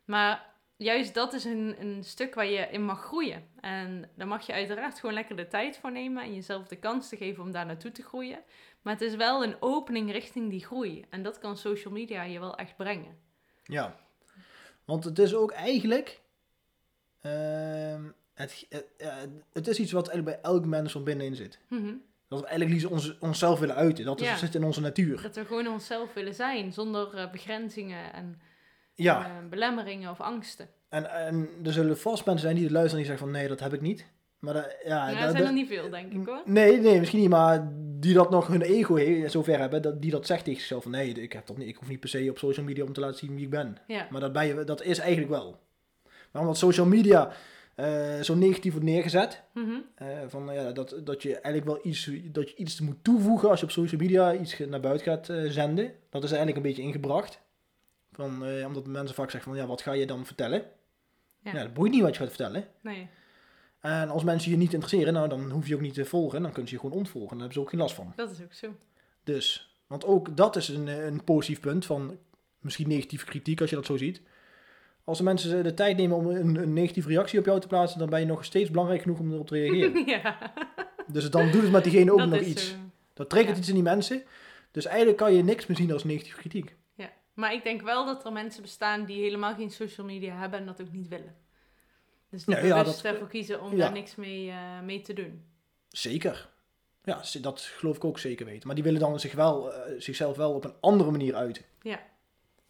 Maar 0.06 0.51
juist 0.84 1.14
dat 1.14 1.34
is 1.34 1.44
een, 1.44 1.76
een 1.80 2.04
stuk 2.04 2.36
waar 2.36 2.46
je 2.46 2.68
in 2.72 2.84
mag 2.84 3.02
groeien. 3.04 3.44
En 3.60 4.10
daar 4.16 4.28
mag 4.28 4.46
je 4.46 4.54
uiteraard 4.54 5.00
gewoon 5.00 5.16
lekker 5.16 5.36
de 5.36 5.48
tijd 5.48 5.78
voor 5.78 5.92
nemen 5.92 6.24
en 6.24 6.34
jezelf 6.36 6.68
de 6.68 6.76
kans 6.76 7.10
te 7.10 7.18
geven 7.18 7.44
om 7.44 7.52
daar 7.52 7.66
naartoe 7.66 7.92
te 7.92 8.04
groeien. 8.04 8.40
Maar 8.82 8.94
het 8.94 9.02
is 9.02 9.16
wel 9.16 9.44
een 9.44 9.56
opening 9.60 10.12
richting 10.12 10.50
die 10.50 10.66
groei. 10.66 11.06
En 11.10 11.24
dat 11.24 11.40
kan 11.40 11.58
social 11.58 11.94
media 11.94 12.24
je 12.24 12.40
wel 12.40 12.56
echt 12.56 12.76
brengen. 12.76 13.18
Ja, 13.64 13.96
want 14.86 15.04
het 15.04 15.20
is 15.20 15.36
ook 15.36 15.52
eigenlijk, 15.52 16.22
ehm, 17.22 18.04
het, 18.34 18.66
het, 18.70 18.86
eh, 18.98 19.16
het 19.54 19.68
is 19.68 19.80
iets 19.80 19.92
wat 19.92 20.08
eigenlijk 20.10 20.42
bij 20.42 20.52
elk 20.52 20.66
mens 20.66 20.92
van 20.92 21.04
binnenin 21.04 21.36
zit. 21.36 21.60
Mhm. 21.68 21.94
Dat 22.28 22.40
we 22.40 22.46
eigenlijk 22.46 22.92
ons, 22.92 23.18
onszelf 23.20 23.60
willen 23.60 23.76
uiten. 23.76 24.06
Dat 24.06 24.22
is, 24.22 24.28
Ja. 24.28 24.36
zit 24.36 24.56
in 24.56 24.64
onze 24.64 24.82
natuur. 24.82 25.22
Dat 25.22 25.36
we 25.36 25.46
gewoon 25.46 25.68
onszelf 25.68 26.14
willen 26.14 26.34
zijn, 26.34 26.74
zonder 26.74 27.16
eh, 27.16 27.32
begrenzingen 27.32 28.14
en 28.14 28.42
Ja, 29.04 29.26
eh, 29.26 29.32
belemmeringen 29.50 30.10
of 30.12 30.20
angsten. 30.22 30.68
en, 30.90 31.12
en 31.12 31.50
er 31.64 31.74
zullen 31.74 31.98
vast 31.98 32.26
mensen 32.26 32.44
zijn 32.44 32.56
die 32.56 32.64
het 32.64 32.74
luisteren 32.74 33.00
en 33.00 33.08
die 33.08 33.18
zeggen 33.18 33.32
van 33.32 33.42
nee, 33.42 33.48
dat 33.50 33.60
heb 33.60 33.74
ik 33.74 33.82
niet. 33.82 34.06
Maar 34.40 34.54
dat, 34.54 34.76
ja, 34.86 34.90
Ja, 34.90 35.06
dat- 35.12 35.18
zijn 35.20 35.34
dat- 35.38 35.46
er 35.48 35.54
niet 35.54 35.68
veel, 35.68 35.90
denk 35.90 36.12
ik 36.14 36.26
hoor. 36.26 36.42
Nee, 36.46 36.78
nee, 36.80 37.00
misschien 37.00 37.20
niet, 37.20 37.30
maar 37.30 37.68
die 38.00 38.14
dat 38.14 38.30
nog 38.30 38.48
hun 38.48 38.62
ego 38.62 38.96
he- 38.96 39.30
zover 39.30 39.60
hebben, 39.60 39.82
dat, 39.82 40.02
die 40.02 40.12
dat 40.12 40.26
zegt 40.26 40.44
tegen 40.44 40.60
zichzelf 40.60 40.84
van 40.84 40.92
nee, 40.92 41.10
ik, 41.14 41.34
heb 41.34 41.48
dat 41.48 41.58
niet, 41.58 41.68
ik 41.68 41.76
hoef 41.76 41.88
niet 41.90 42.00
per 42.00 42.10
se 42.10 42.28
op 42.30 42.38
social 42.38 42.66
media 42.66 42.84
om 42.84 42.94
te 42.94 43.00
laten 43.00 43.18
zien 43.18 43.36
wie 43.36 43.44
ik 43.44 43.50
ben. 43.50 43.78
Ja, 43.88 44.08
Maar 44.10 44.22
dat, 44.22 44.34
ben 44.34 44.46
je, 44.48 44.64
dat 44.64 44.84
is 44.84 44.98
eigenlijk 45.00 45.30
wel. 45.32 45.60
Maar 46.32 46.42
omdat 46.42 46.58
social 46.58 46.86
media 46.86 47.32
eh, 47.76 48.20
zo 48.22 48.36
negatief 48.36 48.72
wordt 48.72 48.88
neergezet, 48.88 49.42
Mhm. 49.54 49.70
eh, 49.96 50.08
van, 50.28 50.50
ja, 50.54 50.72
dat, 50.72 50.96
dat 51.04 51.22
je 51.24 51.34
eigenlijk 51.34 51.66
wel 51.66 51.80
iets, 51.92 52.10
dat 52.32 52.50
je 52.50 52.56
iets 52.56 52.80
moet 52.80 53.04
toevoegen 53.04 53.50
als 53.50 53.60
je 53.60 53.66
op 53.66 53.72
social 53.72 54.02
media 54.02 54.34
iets 54.34 54.58
naar 54.60 54.80
buiten 54.80 55.06
gaat 55.08 55.26
zenden. 55.52 55.92
Dat 56.10 56.24
is 56.24 56.30
eigenlijk 56.32 56.58
een 56.58 56.64
beetje 56.72 56.82
ingebracht. 56.82 57.40
Van, 58.12 58.46
eh, 58.46 58.66
omdat 58.66 58.88
mensen 58.88 59.16
vaak 59.16 59.32
zeggen 59.32 59.52
van 59.52 59.62
ja, 59.62 59.68
wat 59.68 59.82
ga 59.82 59.92
je 59.92 60.06
dan 60.06 60.26
vertellen? 60.26 60.64
Ja. 61.44 61.54
Ja, 61.54 61.62
dat 61.64 61.74
boeit 61.74 61.92
niet 61.92 62.02
wat 62.02 62.14
je 62.16 62.20
gaat 62.20 62.28
vertellen. 62.28 62.68
nee. 62.82 63.08
En 63.80 64.10
als 64.10 64.24
mensen 64.24 64.52
je 64.52 64.58
niet 64.58 64.74
interesseren, 64.74 65.14
nou, 65.14 65.30
dan 65.30 65.52
hoef 65.52 65.68
je 65.68 65.76
ook 65.76 65.82
niet 65.82 65.94
te 65.94 66.06
volgen. 66.06 66.42
Dan 66.42 66.52
kun 66.52 66.64
je 66.66 66.72
je 66.72 66.80
gewoon 66.80 66.98
ontvolgen. 66.98 67.30
Daar 67.30 67.38
hebben 67.40 67.54
ze 67.54 67.60
ook 67.60 67.70
geen 67.70 67.80
last 67.80 67.96
van. 67.96 68.14
Dat 68.16 68.32
is 68.32 68.42
ook 68.42 68.54
zo. 68.54 68.76
Dus, 69.24 69.76
want 69.88 70.06
ook 70.06 70.38
dat 70.38 70.56
is 70.56 70.68
een, 70.68 70.88
eh, 70.88 71.06
een 71.06 71.24
positief 71.24 71.60
punt 71.60 71.86
van 71.86 72.18
misschien 72.60 72.88
negatieve 72.88 73.26
kritiek 73.26 73.62
als 73.62 73.70
je 73.70 73.76
dat 73.76 73.86
zo 73.86 73.98
ziet. 73.98 74.22
Als 75.04 75.18
de 75.18 75.24
mensen 75.24 75.64
de 75.64 75.74
tijd 75.74 75.98
nemen 75.98 76.18
om 76.18 76.28
een, 76.28 76.56
een 76.62 76.74
negatieve 76.74 77.08
reactie 77.08 77.40
op 77.40 77.46
jou 77.46 77.60
te 77.60 77.68
plaatsen, 77.68 78.00
dan 78.00 78.10
ben 78.10 78.20
je 78.20 78.26
nog 78.26 78.46
steeds 78.46 78.70
belangrijk 78.70 79.02
genoeg 79.02 79.20
om 79.20 79.34
erop 79.34 79.48
te 79.48 79.56
reageren. 79.56 80.06
ja, 80.22 80.54
dus 81.08 81.30
dan 81.30 81.52
doet 81.52 81.62
het 81.62 81.72
met 81.72 81.84
diegene 81.84 82.12
ook 82.12 82.18
dat 82.18 82.30
nog 82.30 82.40
iets. 82.42 82.70
zo. 82.70 82.76
Dat 83.14 83.30
triggert 83.30 83.54
Ja. 83.54 83.60
iets 83.60 83.70
in 83.70 83.76
die 83.76 83.84
mensen. 83.84 84.24
Dus 84.72 84.86
eigenlijk 84.86 85.18
kan 85.18 85.34
je 85.34 85.44
niks 85.44 85.66
meer 85.66 85.78
zien 85.78 85.92
als 85.92 86.04
negatieve 86.04 86.38
kritiek. 86.38 86.76
Ja. 87.42 87.48
Maar 87.48 87.54
ik 87.58 87.64
denk 87.64 87.82
wel 87.82 88.06
dat 88.06 88.26
er 88.26 88.32
mensen 88.32 88.62
bestaan 88.62 89.06
die 89.06 89.22
helemaal 89.22 89.56
geen 89.56 89.72
social 89.72 90.06
media 90.08 90.36
hebben 90.36 90.60
en 90.60 90.66
dat 90.66 90.82
ook 90.82 90.92
niet 90.92 91.08
willen. 91.08 91.36
Dus 92.30 92.46
die 92.46 92.56
Ja, 92.56 92.66
ja, 92.66 92.84
dat- 92.84 93.04
ervoor 93.04 93.28
kiezen 93.28 93.62
om 93.62 93.72
ja. 93.72 93.78
daar 93.78 93.92
niks 93.92 94.16
mee, 94.16 94.50
eh, 94.50 94.82
mee 94.82 95.02
te 95.02 95.14
doen. 95.14 95.46
Zeker. 95.90 96.50
Ja, 97.04 97.22
dat 97.42 97.62
geloof 97.62 97.96
ik 97.96 98.04
ook 98.06 98.20
zeker 98.20 98.46
weten. 98.46 98.66
Maar 98.68 98.76
die 98.76 98.84
willen 98.84 99.00
dan 99.00 99.20
zich 99.20 99.34
wel, 99.34 99.74
eh, 99.74 100.00
zichzelf 100.00 100.38
wel 100.38 100.54
op 100.54 100.64
een 100.66 100.74
andere 100.80 101.12
manier 101.12 101.36
uiten. 101.36 101.64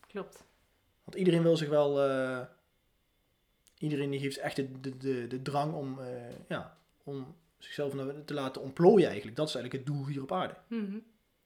Klopt. 0.07 0.43
Want 1.03 1.17
iedereen 1.17 1.43
wil 1.43 1.57
zich 1.57 1.69
wel. 1.69 2.01
eh, 2.01 2.39
iedereen 3.77 4.09
die 4.09 4.19
heeft 4.19 4.37
echt 4.37 4.55
de, 4.55 4.79
de, 4.79 4.97
de, 4.97 5.27
de 5.27 5.41
drang 5.41 5.73
om, 5.73 5.99
ja, 6.47 6.77
om 7.03 7.35
zichzelf 7.57 7.93
te 8.25 8.33
laten 8.33 8.61
ontplooien 8.61 9.07
eigenlijk. 9.07 9.37
Dat 9.37 9.47
is 9.47 9.55
eigenlijk 9.55 9.85
het 9.85 9.95
doel 9.95 10.07
hier 10.07 10.21
op 10.21 10.31
aarde. 10.31 10.55
Mhm. 10.67 10.97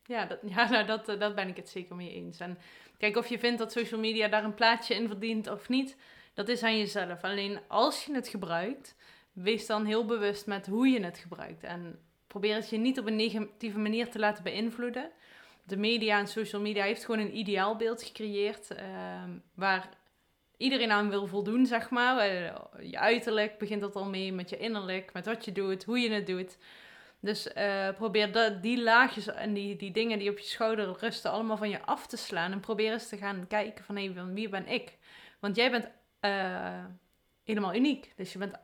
Ja, 0.07 0.25
dat, 0.25 0.39
ja 0.55 0.69
nou, 0.69 0.85
dat, 0.85 1.09
eh, 1.09 1.19
dat 1.19 1.35
ben 1.35 1.47
ik 1.47 1.55
het 1.55 1.69
zeker 1.69 1.95
mee 1.95 2.13
eens. 2.13 2.39
En 2.39 2.57
kijk, 2.97 3.17
of 3.17 3.27
je 3.27 3.39
vindt 3.39 3.59
dat 3.59 3.71
social 3.71 3.99
media 3.99 4.27
daar 4.27 4.43
een 4.43 4.53
plaatsje 4.53 4.95
in 4.95 5.07
verdient 5.07 5.49
of 5.49 5.69
niet, 5.69 5.97
dat 6.33 6.49
is 6.49 6.63
aan 6.63 6.77
jezelf. 6.77 7.23
Alleen 7.23 7.59
als 7.67 8.05
je 8.05 8.13
het 8.13 8.27
gebruikt, 8.27 8.95
wees 9.33 9.65
dan 9.65 9.85
heel 9.85 10.05
bewust 10.05 10.45
met 10.45 10.67
hoe 10.67 10.87
je 10.87 11.03
het 11.03 11.17
gebruikt. 11.17 11.63
En 11.63 11.99
probeer 12.27 12.55
het 12.55 12.69
je 12.69 12.77
niet 12.77 12.99
op 12.99 13.07
een 13.07 13.15
negatieve 13.15 13.79
manier 13.79 14.09
te 14.09 14.19
laten 14.19 14.43
beïnvloeden. 14.43 15.11
De 15.63 15.77
media 15.77 16.19
en 16.19 16.27
social 16.27 16.61
media 16.61 16.83
heeft 16.83 17.05
gewoon 17.05 17.21
een 17.21 17.37
ideaalbeeld 17.37 18.03
gecreëerd 18.03 18.71
ehm, 18.71 19.29
waar 19.53 19.89
iedereen 20.57 20.91
aan 20.91 21.09
wil 21.09 21.27
voldoen, 21.27 21.65
zeg 21.65 21.89
maar. 21.89 22.17
Eh, 22.17 22.53
je 22.91 22.99
uiterlijk 22.99 23.57
begint 23.57 23.81
dat 23.81 23.95
al 23.95 24.05
mee 24.05 24.33
met 24.33 24.49
je 24.49 24.57
innerlijk, 24.57 25.13
met 25.13 25.25
wat 25.25 25.45
je 25.45 25.51
doet, 25.51 25.83
hoe 25.83 25.99
je 25.99 26.11
het 26.11 26.27
doet. 26.27 26.57
Dus 27.25 27.53
eh, 27.53 27.89
probeer 27.95 28.61
die 28.61 28.83
laagjes 28.83 29.27
en 29.27 29.53
die, 29.53 29.75
die 29.75 29.91
dingen 29.91 30.19
die 30.19 30.29
op 30.29 30.37
je 30.37 30.45
schouder 30.45 30.95
rusten 30.99 31.31
allemaal 31.31 31.57
van 31.57 31.69
je 31.69 31.81
af 31.81 32.07
te 32.07 32.17
slaan. 32.17 32.51
En 32.51 32.59
probeer 32.59 32.91
eens 32.91 33.09
te 33.09 33.17
gaan 33.17 33.47
kijken 33.47 33.85
van 33.85 33.95
hé, 33.95 34.11
hey, 34.11 34.25
wie 34.25 34.49
ben 34.49 34.67
ik? 34.67 34.97
Want 35.39 35.55
jij 35.55 35.71
bent 35.71 35.87
eh, 36.19 36.85
helemaal 37.43 37.75
uniek. 37.75 38.13
Dus 38.15 38.33
je 38.33 38.39
bent 38.39 38.55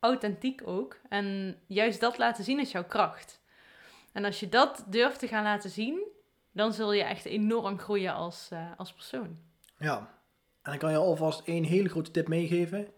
authentiek 0.00 0.60
ook. 0.64 1.00
En 1.08 1.56
juist 1.66 2.00
dat 2.00 2.18
laten 2.18 2.44
zien 2.44 2.60
is 2.60 2.72
jouw 2.72 2.84
kracht. 2.84 3.40
En 4.12 4.24
als 4.24 4.40
je 4.40 4.48
dat 4.48 4.84
durft 4.86 5.18
te 5.18 5.28
gaan 5.28 5.44
laten 5.44 5.70
zien, 5.70 6.06
dan 6.50 6.72
zul 6.72 6.92
je 6.92 7.02
echt 7.02 7.24
enorm 7.24 7.78
groeien 7.78 8.14
als, 8.14 8.48
uh, 8.52 8.70
als 8.76 8.92
persoon. 8.92 9.38
Ja, 9.78 10.14
en 10.62 10.72
ik 10.72 10.78
kan 10.78 10.90
je 10.90 10.96
alvast 10.96 11.46
één 11.46 11.64
hele 11.64 11.88
grote 11.88 12.10
tip 12.10 12.28
meegeven. 12.28 12.88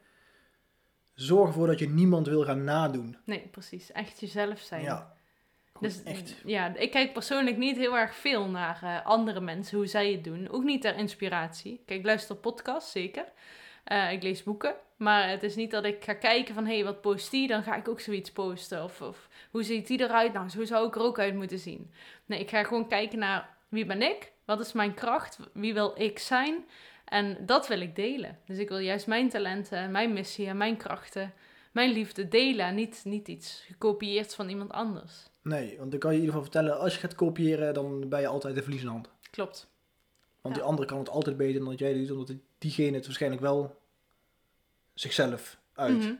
Zorg 1.14 1.46
ervoor 1.48 1.66
dat 1.66 1.78
je 1.78 1.88
niemand 1.88 2.26
wil 2.26 2.44
gaan 2.44 2.64
nadoen. 2.64 3.16
Nee, 3.24 3.48
precies. 3.50 3.92
Echt 3.92 4.20
jezelf 4.20 4.60
zijn. 4.60 4.82
Ja. 4.82 5.16
Dus 5.80 6.02
echt. 6.02 6.42
ja, 6.44 6.76
ik 6.76 6.90
kijk 6.90 7.12
persoonlijk 7.12 7.56
niet 7.56 7.76
heel 7.76 7.96
erg 7.96 8.14
veel 8.14 8.48
naar 8.48 8.80
uh, 8.84 9.06
andere 9.06 9.40
mensen, 9.40 9.76
hoe 9.76 9.86
zij 9.86 10.12
het 10.12 10.24
doen. 10.24 10.50
Ook 10.50 10.64
niet 10.64 10.82
ter 10.82 10.96
inspiratie. 10.96 11.82
Kijk, 11.86 11.98
ik 11.98 12.06
luister 12.06 12.36
podcasts, 12.36 12.92
zeker. 12.92 13.24
Uh, 13.92 14.12
ik 14.12 14.22
lees 14.22 14.42
boeken. 14.42 14.74
Maar 14.96 15.28
het 15.28 15.42
is 15.42 15.56
niet 15.56 15.70
dat 15.70 15.84
ik 15.84 16.04
ga 16.04 16.14
kijken 16.14 16.54
van, 16.54 16.66
hé, 16.66 16.74
hey, 16.74 16.84
wat 16.84 17.00
post 17.00 17.30
die? 17.30 17.48
Dan 17.48 17.62
ga 17.62 17.76
ik 17.76 17.88
ook 17.88 18.00
zoiets 18.00 18.32
posten. 18.32 18.84
Of, 18.84 19.00
of 19.00 19.28
hoe 19.50 19.62
ziet 19.62 19.86
die 19.86 20.00
eruit? 20.00 20.32
Nou, 20.32 20.48
zo 20.48 20.64
zou 20.64 20.86
ik 20.86 20.94
er 20.94 21.02
ook 21.02 21.18
uit 21.18 21.34
moeten 21.34 21.58
zien. 21.58 21.92
Nee, 22.26 22.40
ik 22.40 22.50
ga 22.50 22.64
gewoon 22.64 22.88
kijken 22.88 23.18
naar 23.18 23.56
wie 23.68 23.86
ben 23.86 24.02
ik? 24.02 24.32
Wat 24.44 24.60
is 24.60 24.72
mijn 24.72 24.94
kracht? 24.94 25.38
Wie 25.52 25.74
wil 25.74 25.92
ik 25.96 26.18
zijn? 26.18 26.64
En 27.04 27.36
dat 27.46 27.68
wil 27.68 27.80
ik 27.80 27.96
delen. 27.96 28.38
Dus 28.46 28.58
ik 28.58 28.68
wil 28.68 28.78
juist 28.78 29.06
mijn 29.06 29.28
talenten, 29.28 29.90
mijn 29.90 30.12
missie 30.12 30.46
en 30.46 30.56
mijn 30.56 30.76
krachten, 30.76 31.32
mijn 31.72 31.92
liefde 31.92 32.28
delen. 32.28 32.74
niet, 32.74 33.00
niet 33.04 33.28
iets 33.28 33.64
gekopieerd 33.66 34.34
van 34.34 34.48
iemand 34.48 34.72
anders. 34.72 35.12
Nee, 35.42 35.78
want 35.78 35.90
dan 35.90 36.00
kan 36.00 36.10
je 36.10 36.16
in 36.16 36.24
ieder 36.24 36.36
geval 36.38 36.52
vertellen, 36.52 36.78
als 36.78 36.94
je 36.94 37.00
gaat 37.00 37.14
kopiëren, 37.14 37.74
dan 37.74 38.08
ben 38.08 38.20
je 38.20 38.26
altijd 38.26 38.54
de 38.54 38.62
verliezende 38.62 38.92
hand. 38.92 39.10
Klopt. 39.30 39.72
Want 40.40 40.54
die 40.54 40.64
andere 40.64 40.86
kan 40.86 40.98
het 40.98 41.08
altijd 41.08 41.36
beter 41.36 41.60
dan 41.60 41.68
dat 41.68 41.78
jij 41.78 41.94
doet, 41.94 42.10
omdat 42.10 42.36
diegene 42.58 42.96
het 42.96 43.04
waarschijnlijk 43.04 43.42
wel 43.42 43.80
zichzelf 44.94 45.58
uit. 45.72 45.98
Mhm. 45.98 46.14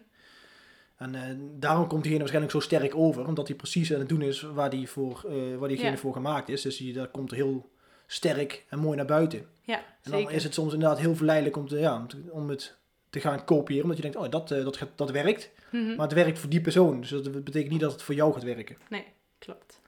En 0.97 1.15
uh, 1.15 1.23
daarom 1.61 1.87
komt 1.87 2.01
diegene 2.03 2.19
waarschijnlijk 2.19 2.55
zo 2.55 2.61
sterk 2.61 2.95
over, 2.95 3.27
omdat 3.27 3.49
hij 3.49 3.57
precies 3.57 3.93
aan 3.93 3.99
het 3.99 4.09
doen 4.09 4.23
is 4.23 4.41
waar, 4.41 4.71
die 4.71 4.89
voor, 4.89 5.25
uh, 5.29 5.57
waar 5.57 5.69
diegene 5.69 5.97
voor 5.97 6.13
gemaakt 6.13 6.49
is. 6.49 6.63
Dus 6.63 6.77
die, 6.77 6.93
dat 6.93 7.11
komt 7.11 7.31
heel 7.31 7.71
sterk 8.07 8.65
en 8.69 8.79
mooi 8.79 8.97
naar 8.97 9.07
buiten. 9.07 9.47
Ja, 9.63 9.83
en 10.03 10.11
dan 10.11 10.31
is 10.31 10.45
het 10.45 10.55
soms 10.55 10.73
inderdaad 10.73 10.99
heel 10.99 11.17
verleidelijk 11.17 11.57
om, 11.57 11.69
te, 11.69 11.79
ja, 11.79 11.97
om, 11.97 12.09
te, 12.09 12.23
om 12.31 12.49
het 12.49 12.77
te 13.11 13.21
gaan 13.21 13.45
kopiëren, 13.45 13.83
omdat 13.83 13.97
je 13.97 14.03
denkt, 14.03 14.17
oh, 14.17 14.31
dat, 14.31 14.51
uh, 14.51 14.65
dat, 14.65 14.79
dat 14.95 15.11
werkt. 15.11 15.51
Mm 15.71 15.87
-hmm. 15.87 15.97
Maar 15.97 16.07
het 16.07 16.15
werkt 16.15 16.39
voor 16.39 16.51
die 16.51 16.61
persoon, 16.61 17.01
dus 17.01 17.11
dat 17.11 17.45
betekent 17.45 17.71
niet 17.71 17.81
dat 17.81 17.93
het 17.93 18.03
voor 18.03 18.15
jou 18.15 18.33
gaat 18.33 18.43
werken. 18.43 18.77
Nee, 18.89 19.05
klopt. 19.39 19.81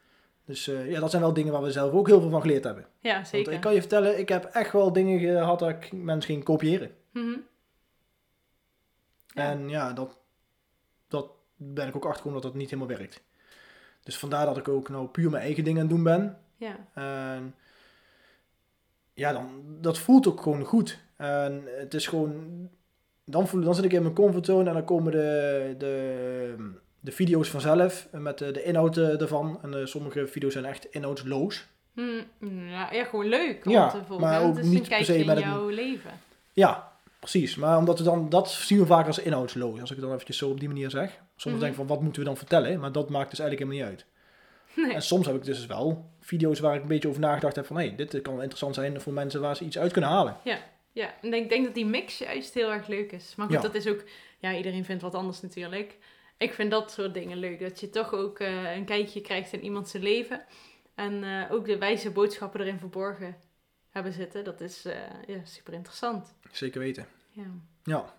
Dus 0.44 0.64
ja, 0.64 1.00
dat 1.00 1.10
zijn 1.10 1.22
wel 1.22 1.32
dingen 1.32 1.52
waar 1.52 1.62
we 1.62 1.72
zelf 1.72 1.92
ook 1.92 2.06
heel 2.06 2.20
veel 2.20 2.30
van 2.30 2.40
geleerd 2.40 2.64
hebben. 2.64 2.86
Ja, 3.00 3.24
zeker. 3.24 3.44
Want 3.44 3.56
ik 3.56 3.62
kan 3.62 3.74
je 3.74 3.80
vertellen, 3.80 4.18
ik 4.18 4.28
heb 4.28 4.44
echt 4.44 4.72
wel 4.72 4.92
dingen 4.92 5.20
gehad 5.20 5.58
dat 5.58 5.68
ik 5.68 5.92
mensen 5.92 6.30
ging 6.30 6.44
kopiëren. 6.44 6.90
Mm 7.12 7.22
-hmm. 7.22 7.44
En 9.34 9.68
ja, 9.68 9.92
dat, 9.92 10.18
dat 11.08 11.30
ben 11.56 11.88
ik 11.88 11.96
ook 11.96 12.04
achtergekomen 12.04 12.42
dat 12.42 12.50
dat 12.50 12.60
niet 12.60 12.70
helemaal 12.70 12.96
werkt. 12.96 13.22
Dus 14.02 14.18
vandaar 14.18 14.46
dat 14.46 14.56
ik 14.56 14.68
ook 14.68 14.88
nou 14.88 15.06
puur 15.06 15.30
mijn 15.30 15.42
eigen 15.42 15.64
dingen 15.64 15.80
aan 15.82 15.86
het 15.86 15.96
doen 15.96 16.04
ben. 16.04 16.38
Ja. 16.56 16.76
En 16.94 17.54
ja, 19.16 19.32
dan, 19.32 19.48
dat 19.80 19.98
voelt 19.98 20.26
ook 20.28 20.40
gewoon 20.42 20.64
goed. 20.64 20.98
En 21.16 21.62
het 21.78 21.94
is 21.94 22.06
gewoon, 22.06 22.68
dan, 23.24 23.48
voel, 23.48 23.60
dan 23.60 23.74
zit 23.74 23.84
ik 23.84 23.92
in 23.92 24.02
mijn 24.02 24.14
comfortzone 24.14 24.68
en 24.68 24.74
dan 24.74 24.84
komen 24.84 25.12
de, 25.12 25.74
de, 25.78 26.54
de 27.00 27.12
video's 27.12 27.48
vanzelf 27.50 28.08
met 28.12 28.38
de, 28.38 28.50
de 28.50 28.62
inhoud 28.62 28.96
eh, 28.96 29.20
ervan. 29.20 29.58
En 29.62 29.72
uh, 29.72 29.86
sommige 29.86 30.26
video's 30.26 30.52
zijn 30.52 30.64
echt 30.64 30.84
inhoudsloos. 30.90 31.66
Mm, 31.92 32.20
ja, 32.68 32.92
ja, 32.92 33.04
gewoon 33.04 33.26
leuk 33.28 33.66
om 33.66 33.72
ja, 33.72 33.88
te. 33.90 34.18
Maar 34.18 34.42
ook 34.42 34.56
het 34.56 34.64
is 34.64 34.70
niet 34.70 34.82
een 34.82 34.88
per 34.96 35.04
se 35.04 35.24
met 35.24 35.36
een- 35.36 35.42
jouw 35.42 35.68
leven. 35.68 36.10
Ja, 36.52 36.92
precies. 37.18 37.56
Maar 37.56 37.78
omdat 37.78 37.98
we 37.98 38.04
dan, 38.04 38.28
dat 38.28 38.50
zien 38.50 38.78
we 38.78 38.86
vaak 38.86 39.06
als 39.06 39.18
inhoudsloos. 39.18 39.80
Als 39.80 39.90
ik 39.90 39.96
het 39.96 40.04
dan 40.04 40.12
eventjes 40.14 40.38
zo 40.38 40.48
op 40.50 40.58
die 40.60 40.68
manier 40.68 40.90
zeg. 40.90 41.10
Soms 41.36 41.54
Mhm. 41.54 41.58
denk 41.58 41.70
ik 41.70 41.78
van, 41.78 41.86
wat 41.86 42.02
moeten 42.02 42.20
we 42.22 42.28
dan 42.28 42.36
vertellen? 42.36 42.80
Maar 42.80 42.92
dat 42.92 43.10
maakt 43.10 43.30
dus 43.30 43.38
eigenlijk 43.38 43.70
helemaal 43.70 43.90
niet 43.90 43.98
uit. 44.00 44.14
Nee. 44.76 44.94
En 44.94 45.02
soms 45.02 45.26
heb 45.26 45.36
ik 45.36 45.44
dus 45.44 45.66
wel 45.66 46.10
video's 46.20 46.60
waar 46.60 46.74
ik 46.74 46.82
een 46.82 46.88
beetje 46.88 47.08
over 47.08 47.20
nagedacht 47.20 47.56
heb 47.56 47.66
van, 47.66 47.78
hé, 47.78 47.94
dit 47.94 48.22
kan 48.22 48.32
wel 48.32 48.42
interessant 48.42 48.74
zijn 48.74 49.00
voor 49.00 49.12
mensen 49.12 49.40
waar 49.40 49.56
ze 49.56 49.64
iets 49.64 49.78
uit 49.78 49.92
kunnen 49.92 50.10
halen. 50.10 50.36
Ja, 50.92 51.14
en 51.22 51.34
ik 51.34 51.48
denk 51.48 51.64
dat 51.64 51.74
die 51.74 51.86
mix 51.86 52.18
juist 52.18 52.54
heel 52.54 52.72
erg 52.72 52.86
leuk 52.86 53.12
is. 53.12 53.34
Maar 53.34 53.46
goed, 53.46 53.54
Ja. 53.54 53.62
dat 53.62 53.74
is 53.74 53.86
ook... 53.86 54.04
Ja, 54.38 54.56
iedereen 54.56 54.84
vindt 54.84 55.02
wat 55.02 55.14
anders 55.14 55.40
natuurlijk. 55.40 55.96
Ik 56.36 56.52
vind 56.54 56.70
dat 56.70 56.90
soort 56.90 57.14
dingen 57.14 57.38
leuk. 57.38 57.60
Dat 57.60 57.80
je 57.80 57.90
toch 57.90 58.12
ook 58.12 58.38
eh, 58.38 58.76
een 58.76 58.84
kijkje 58.84 59.20
krijgt 59.20 59.52
in 59.52 59.64
iemands 59.64 59.92
leven. 59.92 60.44
En 60.94 61.24
eh, 61.24 61.52
ook 61.52 61.66
de 61.66 61.78
wijze 61.78 62.10
boodschappen 62.10 62.60
erin 62.60 62.78
verborgen 62.78 63.36
hebben 63.90 64.12
zitten. 64.12 64.44
Dat 64.44 64.60
is 64.60 64.84
eh, 64.84 64.94
ja, 65.26 65.44
super 65.44 65.72
interessant. 65.72 66.34
Zeker 66.52 66.80
weten. 66.80 67.06
Ja. 67.30 67.46
Ja. 67.84 68.14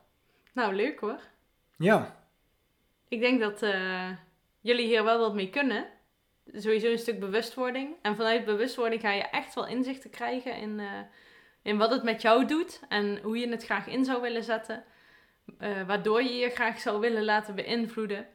Nou, 0.54 0.76
leuk 0.76 1.00
hoor. 1.00 1.20
Ja. 1.78 2.16
Ik 3.08 3.20
denk 3.20 3.40
dat 3.40 3.60
jullie 4.62 4.86
hier 4.86 5.04
wel 5.04 5.20
wat 5.20 5.34
mee 5.34 5.50
kunnen. 5.50 5.86
Sowieso 6.54 6.92
een 6.92 6.98
stuk 6.98 7.20
bewustwording. 7.20 7.96
En 8.02 8.16
vanuit 8.16 8.46
bewustwording 8.46 9.02
ga 9.02 9.12
je 9.12 9.24
echt 9.24 9.54
wel 9.56 9.68
inzichten 9.68 10.10
krijgen 10.10 10.56
in, 10.58 10.80
eh, 10.80 10.86
in 11.62 11.78
wat 11.78 11.92
het 11.92 12.04
met 12.04 12.22
jou 12.22 12.46
doet. 12.46 12.82
En 12.90 13.20
hoe 13.24 13.38
je 13.38 13.50
het 13.50 13.66
graag 13.66 13.88
in 13.88 14.06
zou 14.06 14.22
willen 14.22 14.44
zetten. 14.44 14.84
Eh, 15.58 15.82
waardoor 15.88 16.24
je 16.24 16.34
je 16.34 16.50
graag 16.50 16.80
zou 16.80 17.00
willen 17.00 17.24
laten 17.26 17.56
beïnvloeden. 17.56 18.26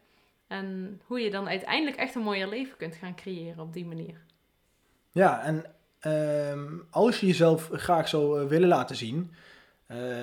En 0.49 1.01
hoe 1.07 1.21
je 1.21 1.31
dan 1.31 1.49
uiteindelijk 1.49 1.97
echt 1.97 2.15
een 2.15 2.23
mooier 2.23 2.49
leven 2.49 2.77
kunt 2.77 2.95
gaan 2.95 3.15
creëren 3.17 3.63
op 3.63 3.73
die 3.73 3.87
manier. 3.87 4.21
Ja, 5.11 5.43
en 5.43 5.65
ehm, 6.01 6.79
als 6.91 7.21
je 7.21 7.27
jezelf 7.27 7.69
graag 7.73 8.09
zou 8.09 8.41
eh, 8.43 8.49
willen 8.49 8.69
laten 8.69 8.97
zien, 8.97 9.35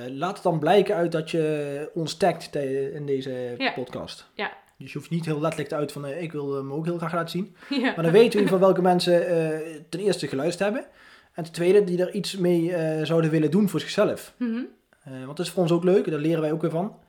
laat 0.07 0.33
het 0.33 0.43
dan 0.43 0.59
blijken 0.59 0.95
uit 0.95 1.11
dat 1.11 1.31
je 1.31 1.91
ons 1.93 2.17
tagt 2.17 2.55
in 2.55 3.05
deze 3.05 3.55
Ja. 3.57 3.71
podcast. 3.71 4.29
Ja. 4.33 4.57
Dus 4.79 4.91
je 4.91 4.97
hoeft 4.97 5.09
niet 5.09 5.25
heel 5.25 5.39
letterlijk 5.39 5.69
te 5.69 5.75
uit 5.75 5.91
van, 5.91 6.05
eh, 6.05 6.21
ik 6.21 6.31
wil 6.31 6.57
eh, 6.57 6.63
me 6.63 6.73
ook 6.73 6.85
heel 6.85 6.97
graag 6.97 7.13
laten 7.13 7.29
zien. 7.29 7.55
ja. 7.83 7.93
Maar 7.93 8.03
dan 8.03 8.11
weten 8.11 8.13
we 8.13 8.17
in 8.17 8.23
ieder 8.25 8.41
geval 8.41 8.59
welke 8.59 8.81
mensen 8.81 9.27
eh, 9.27 9.79
ten 9.89 9.99
eerste 9.99 10.27
geluisterd 10.27 10.71
hebben. 10.73 10.91
En 11.33 11.43
ten 11.43 11.53
tweede, 11.53 11.83
die 11.83 12.01
er 12.01 12.13
iets 12.13 12.37
mee 12.37 12.73
eh, 12.75 13.05
zouden 13.05 13.31
willen 13.31 13.51
doen 13.51 13.69
voor 13.69 13.79
zichzelf. 13.79 14.33
Mhm. 14.37 14.61
Eh, 15.03 15.13
want 15.25 15.37
dat 15.37 15.45
is 15.45 15.51
voor 15.51 15.61
ons 15.63 15.71
ook 15.71 15.83
leuk, 15.83 16.09
daar 16.11 16.19
leren 16.19 16.41
wij 16.41 16.51
ook 16.51 16.61
weer 16.61 16.71
van. 16.71 16.99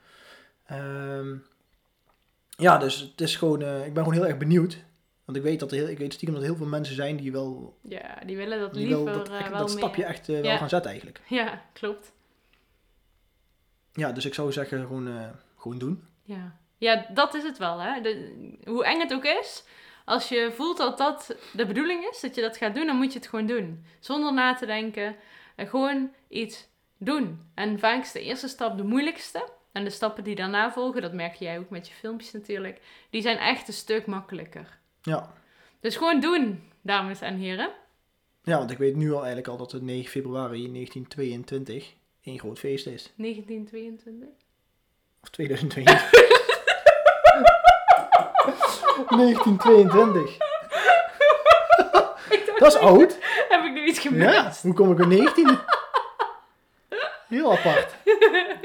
Ehm, 0.66 1.35
ja, 2.48 2.78
dus 2.78 3.00
het 3.00 3.20
is 3.20 3.37
gewoon, 3.37 3.62
eh, 3.62 3.87
ik 3.87 3.92
ben 3.94 4.02
gewoon 4.04 4.18
heel 4.18 4.28
erg 4.28 4.38
benieuwd. 4.38 4.85
Want 5.24 5.38
ik 5.38 5.44
weet, 5.44 5.61
dat 5.61 5.70
er 5.70 5.76
heel, 5.78 5.88
ik 5.88 5.98
weet 5.98 6.12
stiekem 6.12 6.35
dat 6.35 6.42
er 6.44 6.50
heel 6.50 6.59
veel 6.59 6.68
mensen 6.70 6.94
zijn 6.94 7.16
die 7.16 7.33
wel, 7.33 7.78
ja, 7.83 8.18
die 8.26 8.37
willen 8.37 8.59
dat 8.61 8.74
die 8.74 8.87
liever 8.87 9.04
wel 9.04 9.14
dat, 9.14 9.28
eh, 9.28 9.40
echt- 9.40 9.48
wel 9.50 9.59
dat 9.59 9.70
stapje 9.70 10.04
echt 10.04 10.28
eh, 10.28 10.40
wel 10.40 10.56
gaan 10.59 10.68
zetten 10.68 10.90
eigenlijk. 10.90 11.20
Ja, 11.28 11.62
klopt. 11.72 12.12
Ja, 13.92 14.12
dus 14.12 14.24
ik 14.24 14.35
zou 14.35 14.52
zeggen, 14.52 14.80
gewoon, 14.80 15.09
eh, 15.09 15.28
gewoon 15.56 15.78
doen. 15.78 16.04
Ja. 16.22 16.59
Ja, 16.81 17.07
dat 17.14 17.35
is 17.35 17.43
het 17.43 17.59
wel. 17.59 17.79
Hè? 17.79 18.01
De- 18.01 18.55
hoe 18.64 18.85
eng 18.85 19.01
het 19.01 19.12
ook 19.14 19.25
is, 19.25 19.64
als 20.05 20.29
je 20.29 20.53
voelt 20.55 20.77
dat 20.77 20.99
dat 20.99 21.37
de 21.53 21.66
bedoeling 21.66 22.05
is, 22.11 22.21
dat 22.21 22.35
je 22.35 22.40
dat 22.40 22.57
gaat 22.57 22.75
doen, 22.75 22.87
dan 22.87 22.97
moet 22.97 23.12
je 23.12 23.19
het 23.19 23.29
gewoon 23.29 23.47
doen. 23.47 23.85
Zonder 23.99 24.33
na 24.33 24.55
te 24.55 24.66
denken, 24.66 25.16
en 25.57 25.66
gewoon 25.69 26.11
iets 26.29 26.69
doen. 26.99 27.51
En 27.55 27.79
vaak 27.79 28.03
is 28.03 28.12
de 28.12 28.21
eerste 28.23 28.49
stap 28.49 28.77
de 28.77 28.83
moeilijkste. 28.85 29.49
En 29.73 29.85
de 29.85 29.90
stappen 29.90 30.25
die 30.25 30.35
daarna 30.35 30.73
volgen, 30.73 31.03
dat 31.03 31.12
merk 31.12 31.35
jij 31.35 31.59
ook 31.59 31.71
met 31.71 31.88
je 31.88 31.95
filmpjes 31.95 32.33
natuurlijk, 32.33 32.81
die 33.11 33.23
zijn 33.23 33.38
echt 33.38 33.69
een 33.69 33.75
stuk 33.75 34.07
makkelijker. 34.07 34.79
Ja. 35.03 35.33
Dus 35.81 35.97
gewoon 35.97 36.21
doen, 36.21 36.62
dames 36.83 37.21
en 37.21 37.37
heren. 37.37 37.71
ja, 38.43 38.59
want 38.59 38.71
ik 38.71 38.79
weet 38.79 38.97
nu 38.97 39.09
al 39.11 39.19
eigenlijk 39.19 39.49
al 39.49 39.57
dat 39.57 39.73
het 39.73 39.83
9 39.83 40.11
februari 40.11 40.73
1922 40.73 41.95
één 42.23 42.38
groot 42.38 42.59
feest 42.59 42.87
is. 42.87 43.12
1922. 43.16 44.29
Of 45.23 45.29
2022. 45.29 46.11
1922. 49.08 50.36
Dat 52.58 52.74
is 52.74 52.80
oud. 52.80 53.18
Heb 53.48 53.64
ik 53.64 53.72
nu 53.72 53.86
iets 53.86 53.98
gemist? 53.98 54.32
Ja, 54.34 54.52
hoe 54.62 54.74
kom 54.74 54.92
ik 54.92 55.00
op 55.00 55.06
19? 55.06 55.58
Heel 57.28 57.52
apart. 57.52 57.94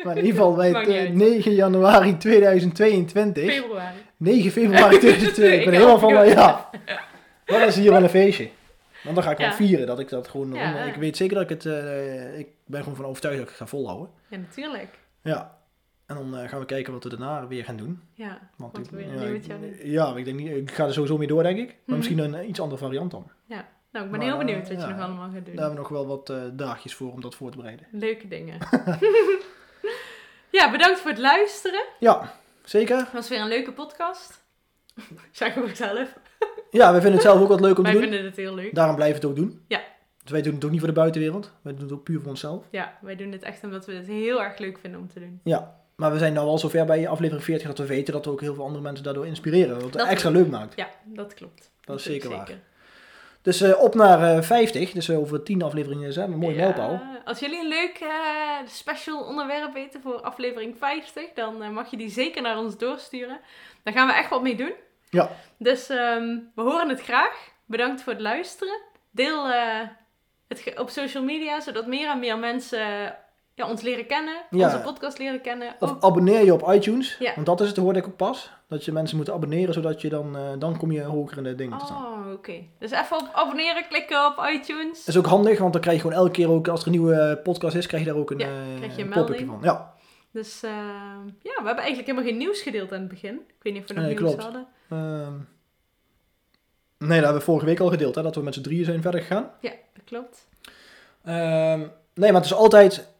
Maar 0.03 0.17
in 0.17 0.25
ieder 0.25 0.39
geval 0.39 0.53
bij 0.53 0.71
Maakt 0.71 0.87
het, 0.87 0.95
niet 0.95 1.05
eh, 1.21 1.27
uit. 1.27 1.35
9 1.35 1.53
januari 1.53 2.17
2022. 2.17 3.53
Februari. 3.53 3.95
9 4.17 4.51
februari 4.51 4.97
2022. 4.97 5.59
Ik 5.59 5.65
ben 5.65 5.73
helemaal 5.73 5.99
van, 5.99 6.15
eh, 6.15 6.33
ja, 6.33 6.69
dat 7.45 7.61
is 7.61 7.75
hier 7.75 7.91
wel 7.91 8.03
een 8.03 8.09
feestje. 8.09 8.49
Want 9.03 9.15
dan 9.15 9.23
ga 9.25 9.31
ik 9.31 9.37
wel 9.37 9.51
vieren 9.51 9.87
dat 9.87 9.99
ik 9.99 10.09
dat 10.09 10.27
gewoon... 10.27 10.53
Ja. 10.53 10.83
Ik 10.83 10.95
weet 10.95 11.17
zeker 11.17 11.33
dat 11.35 11.43
ik 11.43 11.49
het... 11.49 11.65
eh, 11.65 12.39
ik 12.39 12.47
ben 12.65 12.81
gewoon 12.83 12.95
van 12.95 13.05
overtuigd 13.05 13.37
dat 13.37 13.45
ik 13.45 13.51
het 13.53 13.61
ga 13.61 13.67
volhouden. 13.77 14.09
Ja, 14.27 14.37
natuurlijk. 14.37 14.89
Ja. 15.21 15.54
En 16.05 16.15
dan 16.15 16.37
eh, 16.37 16.49
gaan 16.49 16.59
we 16.59 16.65
kijken 16.65 16.93
wat 16.93 17.03
we 17.03 17.09
daarna 17.09 17.47
weer 17.47 17.63
gaan 17.63 17.75
doen. 17.77 18.01
Ja, 18.13 18.49
Want 18.57 18.77
ik, 18.77 18.85
we 18.89 18.95
weer 18.95 19.43
ja, 19.47 19.55
ik, 19.57 19.83
ja, 19.83 20.15
ik 20.15 20.25
denk 20.25 20.37
niet, 20.39 20.49
ik 20.51 20.71
ga 20.71 20.85
er 20.85 20.93
sowieso 20.93 21.17
mee 21.17 21.27
door, 21.27 21.43
denk 21.43 21.57
ik. 21.57 21.67
Maar 21.67 21.75
Mhm. 21.85 21.95
misschien 21.97 22.17
een 22.19 22.35
eh, 22.35 22.47
iets 22.47 22.59
andere 22.59 22.81
variant 22.81 23.11
dan. 23.11 23.31
Nou, 23.91 24.07
ik 24.07 24.11
ben 24.11 24.19
Maar, 24.19 24.29
heel 24.29 24.37
benieuwd 24.45 24.67
wat 24.69 24.77
ja, 24.81 24.87
je 24.87 24.93
nog 24.93 25.03
allemaal 25.03 25.29
gaat 25.29 25.45
doen. 25.45 25.55
Daar 25.55 25.65
hebben 25.65 25.69
we 25.73 25.79
nog 25.79 25.89
wel 25.89 26.07
wat 26.07 26.29
eh 26.29 26.41
dagjes 26.53 26.93
voor 26.95 27.11
om 27.11 27.21
dat 27.21 27.35
voor 27.35 27.51
te 27.51 27.57
bereiden. 27.57 27.85
Leuke 27.91 28.27
dingen. 28.27 28.57
ja, 30.51 30.71
bedankt 30.71 30.99
voor 30.99 31.09
het 31.11 31.19
luisteren. 31.19 31.83
Ja, 31.99 32.33
zeker. 32.63 32.97
Het 32.97 33.11
was 33.11 33.29
weer 33.29 33.39
een 33.41 33.47
leuke 33.47 33.71
podcast. 33.71 34.43
Zeg 35.31 35.55
ik 35.55 35.75
zelf. 35.75 36.13
Ja, 36.71 36.87
we 36.87 36.93
vinden 36.93 37.11
het 37.13 37.21
zelf 37.21 37.41
ook 37.41 37.47
wat 37.47 37.59
leuk 37.61 37.77
om 37.77 37.83
te 37.83 37.91
Wij 37.91 37.91
doen. 37.91 38.01
vinden 38.01 38.23
het 38.25 38.35
heel 38.35 38.53
leuk. 38.55 38.75
Daarom 38.75 38.95
blijven 38.95 39.21
we 39.21 39.27
het 39.27 39.37
ook 39.37 39.43
doen. 39.43 39.63
Ja. 39.67 39.81
Dus 40.23 40.31
wij 40.31 40.41
doen 40.41 40.53
het 40.53 40.65
ook 40.65 40.71
niet 40.71 40.79
voor 40.79 40.89
de 40.89 40.95
buitenwereld. 40.95 41.51
Wij 41.61 41.73
doen 41.73 41.81
het 41.81 41.91
ook 41.91 42.03
puur 42.03 42.19
voor 42.19 42.29
onszelf. 42.29 42.65
Ja, 42.71 42.97
wij 43.01 43.15
doen 43.15 43.31
dit 43.31 43.43
echt 43.43 43.63
omdat 43.63 43.85
we 43.85 43.93
het 43.93 44.07
heel 44.07 44.43
erg 44.43 44.57
leuk 44.57 44.77
vinden 44.77 44.99
om 44.99 45.07
te 45.07 45.19
doen. 45.19 45.39
Ja. 45.43 45.83
Maar 45.95 46.12
we 46.12 46.17
zijn 46.17 46.34
nou 46.34 46.47
al 46.47 46.58
zover 46.58 46.86
bij 46.86 47.08
aflevering 47.08 47.43
40 47.43 47.67
dat 47.67 47.77
we 47.77 47.86
weten 47.86 48.13
dat 48.13 48.25
we 48.25 48.31
ook 48.31 48.41
heel 48.41 48.53
veel 48.53 48.63
andere 48.63 48.84
mensen 48.84 49.03
daardoor 49.03 49.27
inspireren. 49.27 49.79
Wat 49.79 49.93
het 49.93 50.08
extra 50.08 50.29
leuk 50.29 50.49
maakt. 50.49 50.75
Ja, 50.75 50.89
dat 51.03 51.34
klopt. 51.34 51.71
Dat 51.81 51.99
is 51.99 52.03
zeker 52.03 52.29
waar. 52.29 52.49
Dus 53.41 53.62
eh, 53.62 53.81
op 53.81 53.95
naar 53.95 54.38
eh 54.38 54.41
50. 54.41 54.91
Dus 54.91 55.10
eh, 55.10 55.19
over 55.19 55.43
10 55.43 55.62
afleveringen 55.62 56.13
zijn 56.13 56.27
we 56.27 56.34
een 56.34 56.39
mooie 56.39 56.55
mijlpaal. 56.55 57.01
Als 57.25 57.39
jullie 57.39 57.60
een 57.60 57.67
leuk 57.67 58.03
special 58.67 59.23
onderwerp 59.23 59.73
weten 59.73 60.01
voor 60.01 60.21
aflevering 60.21 60.77
50, 60.77 61.34
dan 61.34 61.73
mag 61.73 61.91
je 61.91 61.97
die 61.97 62.10
zeker 62.10 62.41
naar 62.41 62.58
ons 62.58 62.77
doorsturen. 62.77 63.39
Daar 63.84 63.93
gaan 63.93 64.08
we 64.08 64.13
echt 64.13 64.29
wat 64.29 64.41
mee 64.41 64.55
doen. 64.55 64.73
Ja. 65.10 65.29
Dus 65.58 65.89
ehm, 65.89 66.38
we 66.55 66.62
horen 66.62 66.89
het 66.89 67.01
graag. 67.01 67.53
Bedankt 67.65 68.01
voor 68.01 68.13
het 68.13 68.21
luisteren. 68.21 68.81
Deel 69.12 69.47
het 70.47 70.73
op 70.79 70.89
social 70.89 71.23
media, 71.23 71.60
zodat 71.60 71.88
meer 71.88 72.10
en 72.10 72.19
meer 72.19 72.38
mensen 72.38 73.15
ja, 73.55 73.69
ons 73.69 73.81
leren 73.81 74.05
kennen. 74.07 74.35
Ja. 74.49 74.65
Onze 74.65 74.79
podcast 74.79 75.17
leren 75.17 75.41
kennen. 75.41 75.75
Of 75.79 75.89
Ook- 75.91 76.03
abonneer 76.03 76.45
je 76.45 76.53
op 76.53 76.71
iTunes. 76.73 77.15
Ja. 77.19 77.31
Want 77.35 77.47
dat 77.47 77.61
is 77.61 77.67
het, 77.67 77.77
hoorde 77.77 77.99
ik 77.99 78.07
ook 78.07 78.15
pas. 78.15 78.51
Dat 78.67 78.85
je 78.85 78.91
mensen 78.91 79.17
moet 79.17 79.29
abonneren, 79.29 79.73
zodat 79.73 80.01
je 80.01 80.09
dan, 80.09 80.35
eh, 80.37 80.41
dan 80.59 80.77
kom 80.77 80.91
je 80.91 81.01
hoger 81.01 81.37
in 81.37 81.43
de 81.43 81.55
dingen 81.55 81.77
te 81.77 81.85
staan. 81.85 82.03
Oh, 82.03 82.31
oké. 82.33 82.53
Dus 82.79 82.91
even 82.91 83.17
op 83.19 83.29
abonneren 83.33 83.87
klikken 83.89 84.25
op 84.25 84.45
iTunes. 84.53 84.97
Dat 85.05 85.07
is 85.07 85.17
ook 85.17 85.25
handig, 85.25 85.59
want 85.59 85.73
dan 85.73 85.81
krijg 85.81 85.95
je 85.97 86.01
gewoon 86.03 86.17
elke 86.17 86.31
keer 86.31 86.49
ook, 86.49 86.67
als 86.67 86.79
er 86.81 86.85
een 86.85 86.91
nieuwe 86.91 87.13
eh, 87.15 87.43
podcast 87.43 87.75
is, 87.75 87.87
krijg 87.87 88.03
je 88.03 88.09
daar 88.09 88.19
ook 88.19 88.31
een, 88.31 88.39
Ja, 88.39 88.45
eh, 88.45 88.75
krijg 88.77 88.95
je 88.95 89.01
een 89.01 89.07
een 89.07 89.13
pop-upje 89.13 89.45
melding. 89.45 89.49
van. 89.49 89.73
Ja. 89.73 89.93
Dus 90.31 90.59
ja, 90.61 90.67
we 91.41 91.51
hebben 91.65 91.75
eigenlijk 91.83 92.05
helemaal 92.07 92.23
geen 92.29 92.37
nieuws 92.37 92.61
gedeeld 92.61 92.91
aan 92.93 92.99
het 92.99 93.07
begin. 93.07 93.33
Ik 93.35 93.55
weet 93.63 93.73
niet 93.73 93.81
of 93.81 93.87
we 93.87 93.93
nog 93.93 94.03
Nee, 94.03 94.13
nieuws 94.15 94.27
klopt. 94.35 94.43
hadden. 94.43 94.67
Ehm, 94.89 95.33
nee, 96.97 97.07
dat 97.15 97.23
hebben 97.23 97.33
we 97.33 97.41
vorige 97.41 97.65
week 97.65 97.79
al 97.79 97.89
gedeeld, 97.89 98.15
hè, 98.15 98.21
dat 98.21 98.35
we 98.35 98.41
met 98.41 98.53
z'n 98.53 98.61
drieën 98.61 98.85
zijn 98.85 99.01
verder 99.01 99.19
gegaan. 99.21 99.51
Ja, 99.61 99.69
dat 99.93 100.03
klopt. 100.05 100.47
Ehm, 101.23 101.79
nee, 102.13 102.31
maar 102.31 102.41
het 102.41 102.45
is 102.45 102.53
altijd. 102.53 103.13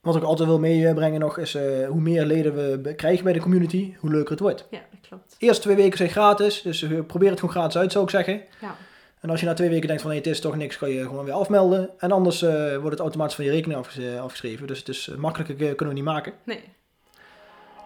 Wat 0.00 0.16
ik 0.16 0.22
altijd 0.22 0.48
wil 0.48 0.58
meebrengen 0.58 1.20
nog 1.20 1.38
is 1.38 1.54
eh, 1.54 1.88
hoe 1.88 2.00
meer 2.00 2.24
leden 2.24 2.82
we 2.82 2.94
krijgen 2.94 3.24
bij 3.24 3.32
de 3.32 3.40
community, 3.40 3.94
hoe 3.98 4.10
leuker 4.10 4.30
het 4.30 4.40
wordt. 4.40 4.66
Ja, 4.70 4.78
dat 4.90 5.00
klopt. 5.08 5.34
De 5.38 5.46
eerste 5.46 5.62
twee 5.62 5.76
weken 5.76 5.96
zijn 5.98 6.10
gratis, 6.10 6.62
dus 6.62 6.82
eh, 6.82 6.90
probeer 7.06 7.30
het 7.30 7.40
gewoon 7.40 7.54
gratis 7.54 7.76
uit 7.76 7.92
zou 7.92 8.04
ik 8.04 8.10
zeggen. 8.10 8.42
Ja. 8.60 8.76
En 9.20 9.30
als 9.30 9.40
je 9.40 9.46
na 9.46 9.54
twee 9.54 9.68
weken 9.68 9.86
denkt 9.86 10.02
van 10.02 10.10
nee, 10.10 10.20
het 10.20 10.28
is 10.28 10.40
toch 10.40 10.56
niks, 10.56 10.78
kan 10.78 10.90
je 10.90 11.02
gewoon 11.02 11.24
weer 11.24 11.34
afmelden. 11.34 11.90
En 11.98 12.12
anders 12.12 12.42
eh, 12.42 12.72
wordt 12.76 12.90
het 12.90 13.00
automatisch 13.00 13.34
van 13.34 13.44
je 13.44 13.50
rekening 13.50 13.78
afges- 13.78 14.18
afgeschreven. 14.18 14.66
Dus 14.66 14.78
het 14.78 14.88
is 14.88 15.10
makkelijker 15.16 15.56
kunnen 15.56 15.88
we 15.94 16.00
niet 16.00 16.04
maken. 16.10 16.32
Nee. 16.44 16.60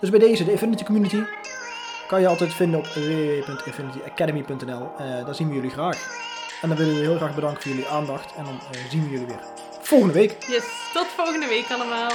Dus 0.01 0.11
bij 0.11 0.19
deze, 0.19 0.45
de 0.45 0.51
Infinity 0.51 0.85
Community, 0.85 1.23
kan 2.09 2.21
je 2.21 2.27
altijd 2.27 2.55
vinden 2.55 2.79
op 2.79 2.87
www.infinityacademy.nl. 2.87 4.89
Daar 4.99 5.35
zien 5.35 5.49
we 5.49 5.55
jullie 5.55 5.71
graag. 5.71 6.21
En 6.63 6.69
dan 6.69 6.77
willen 6.79 6.95
we 6.95 7.01
heel 7.01 7.17
graag 7.17 7.35
bedanken 7.35 7.63
voor 7.63 7.71
jullie 7.71 7.87
aandacht. 7.87 8.35
En 8.35 8.45
dan 8.45 8.61
zien 8.91 9.05
we 9.05 9.11
jullie 9.11 9.27
weer 9.27 9.41
volgende 9.93 10.15
week. 10.15 10.37
Yes, 10.49 10.65
tot 10.93 11.07
volgende 11.17 11.47
week 11.47 11.71
allemaal. 11.71 12.11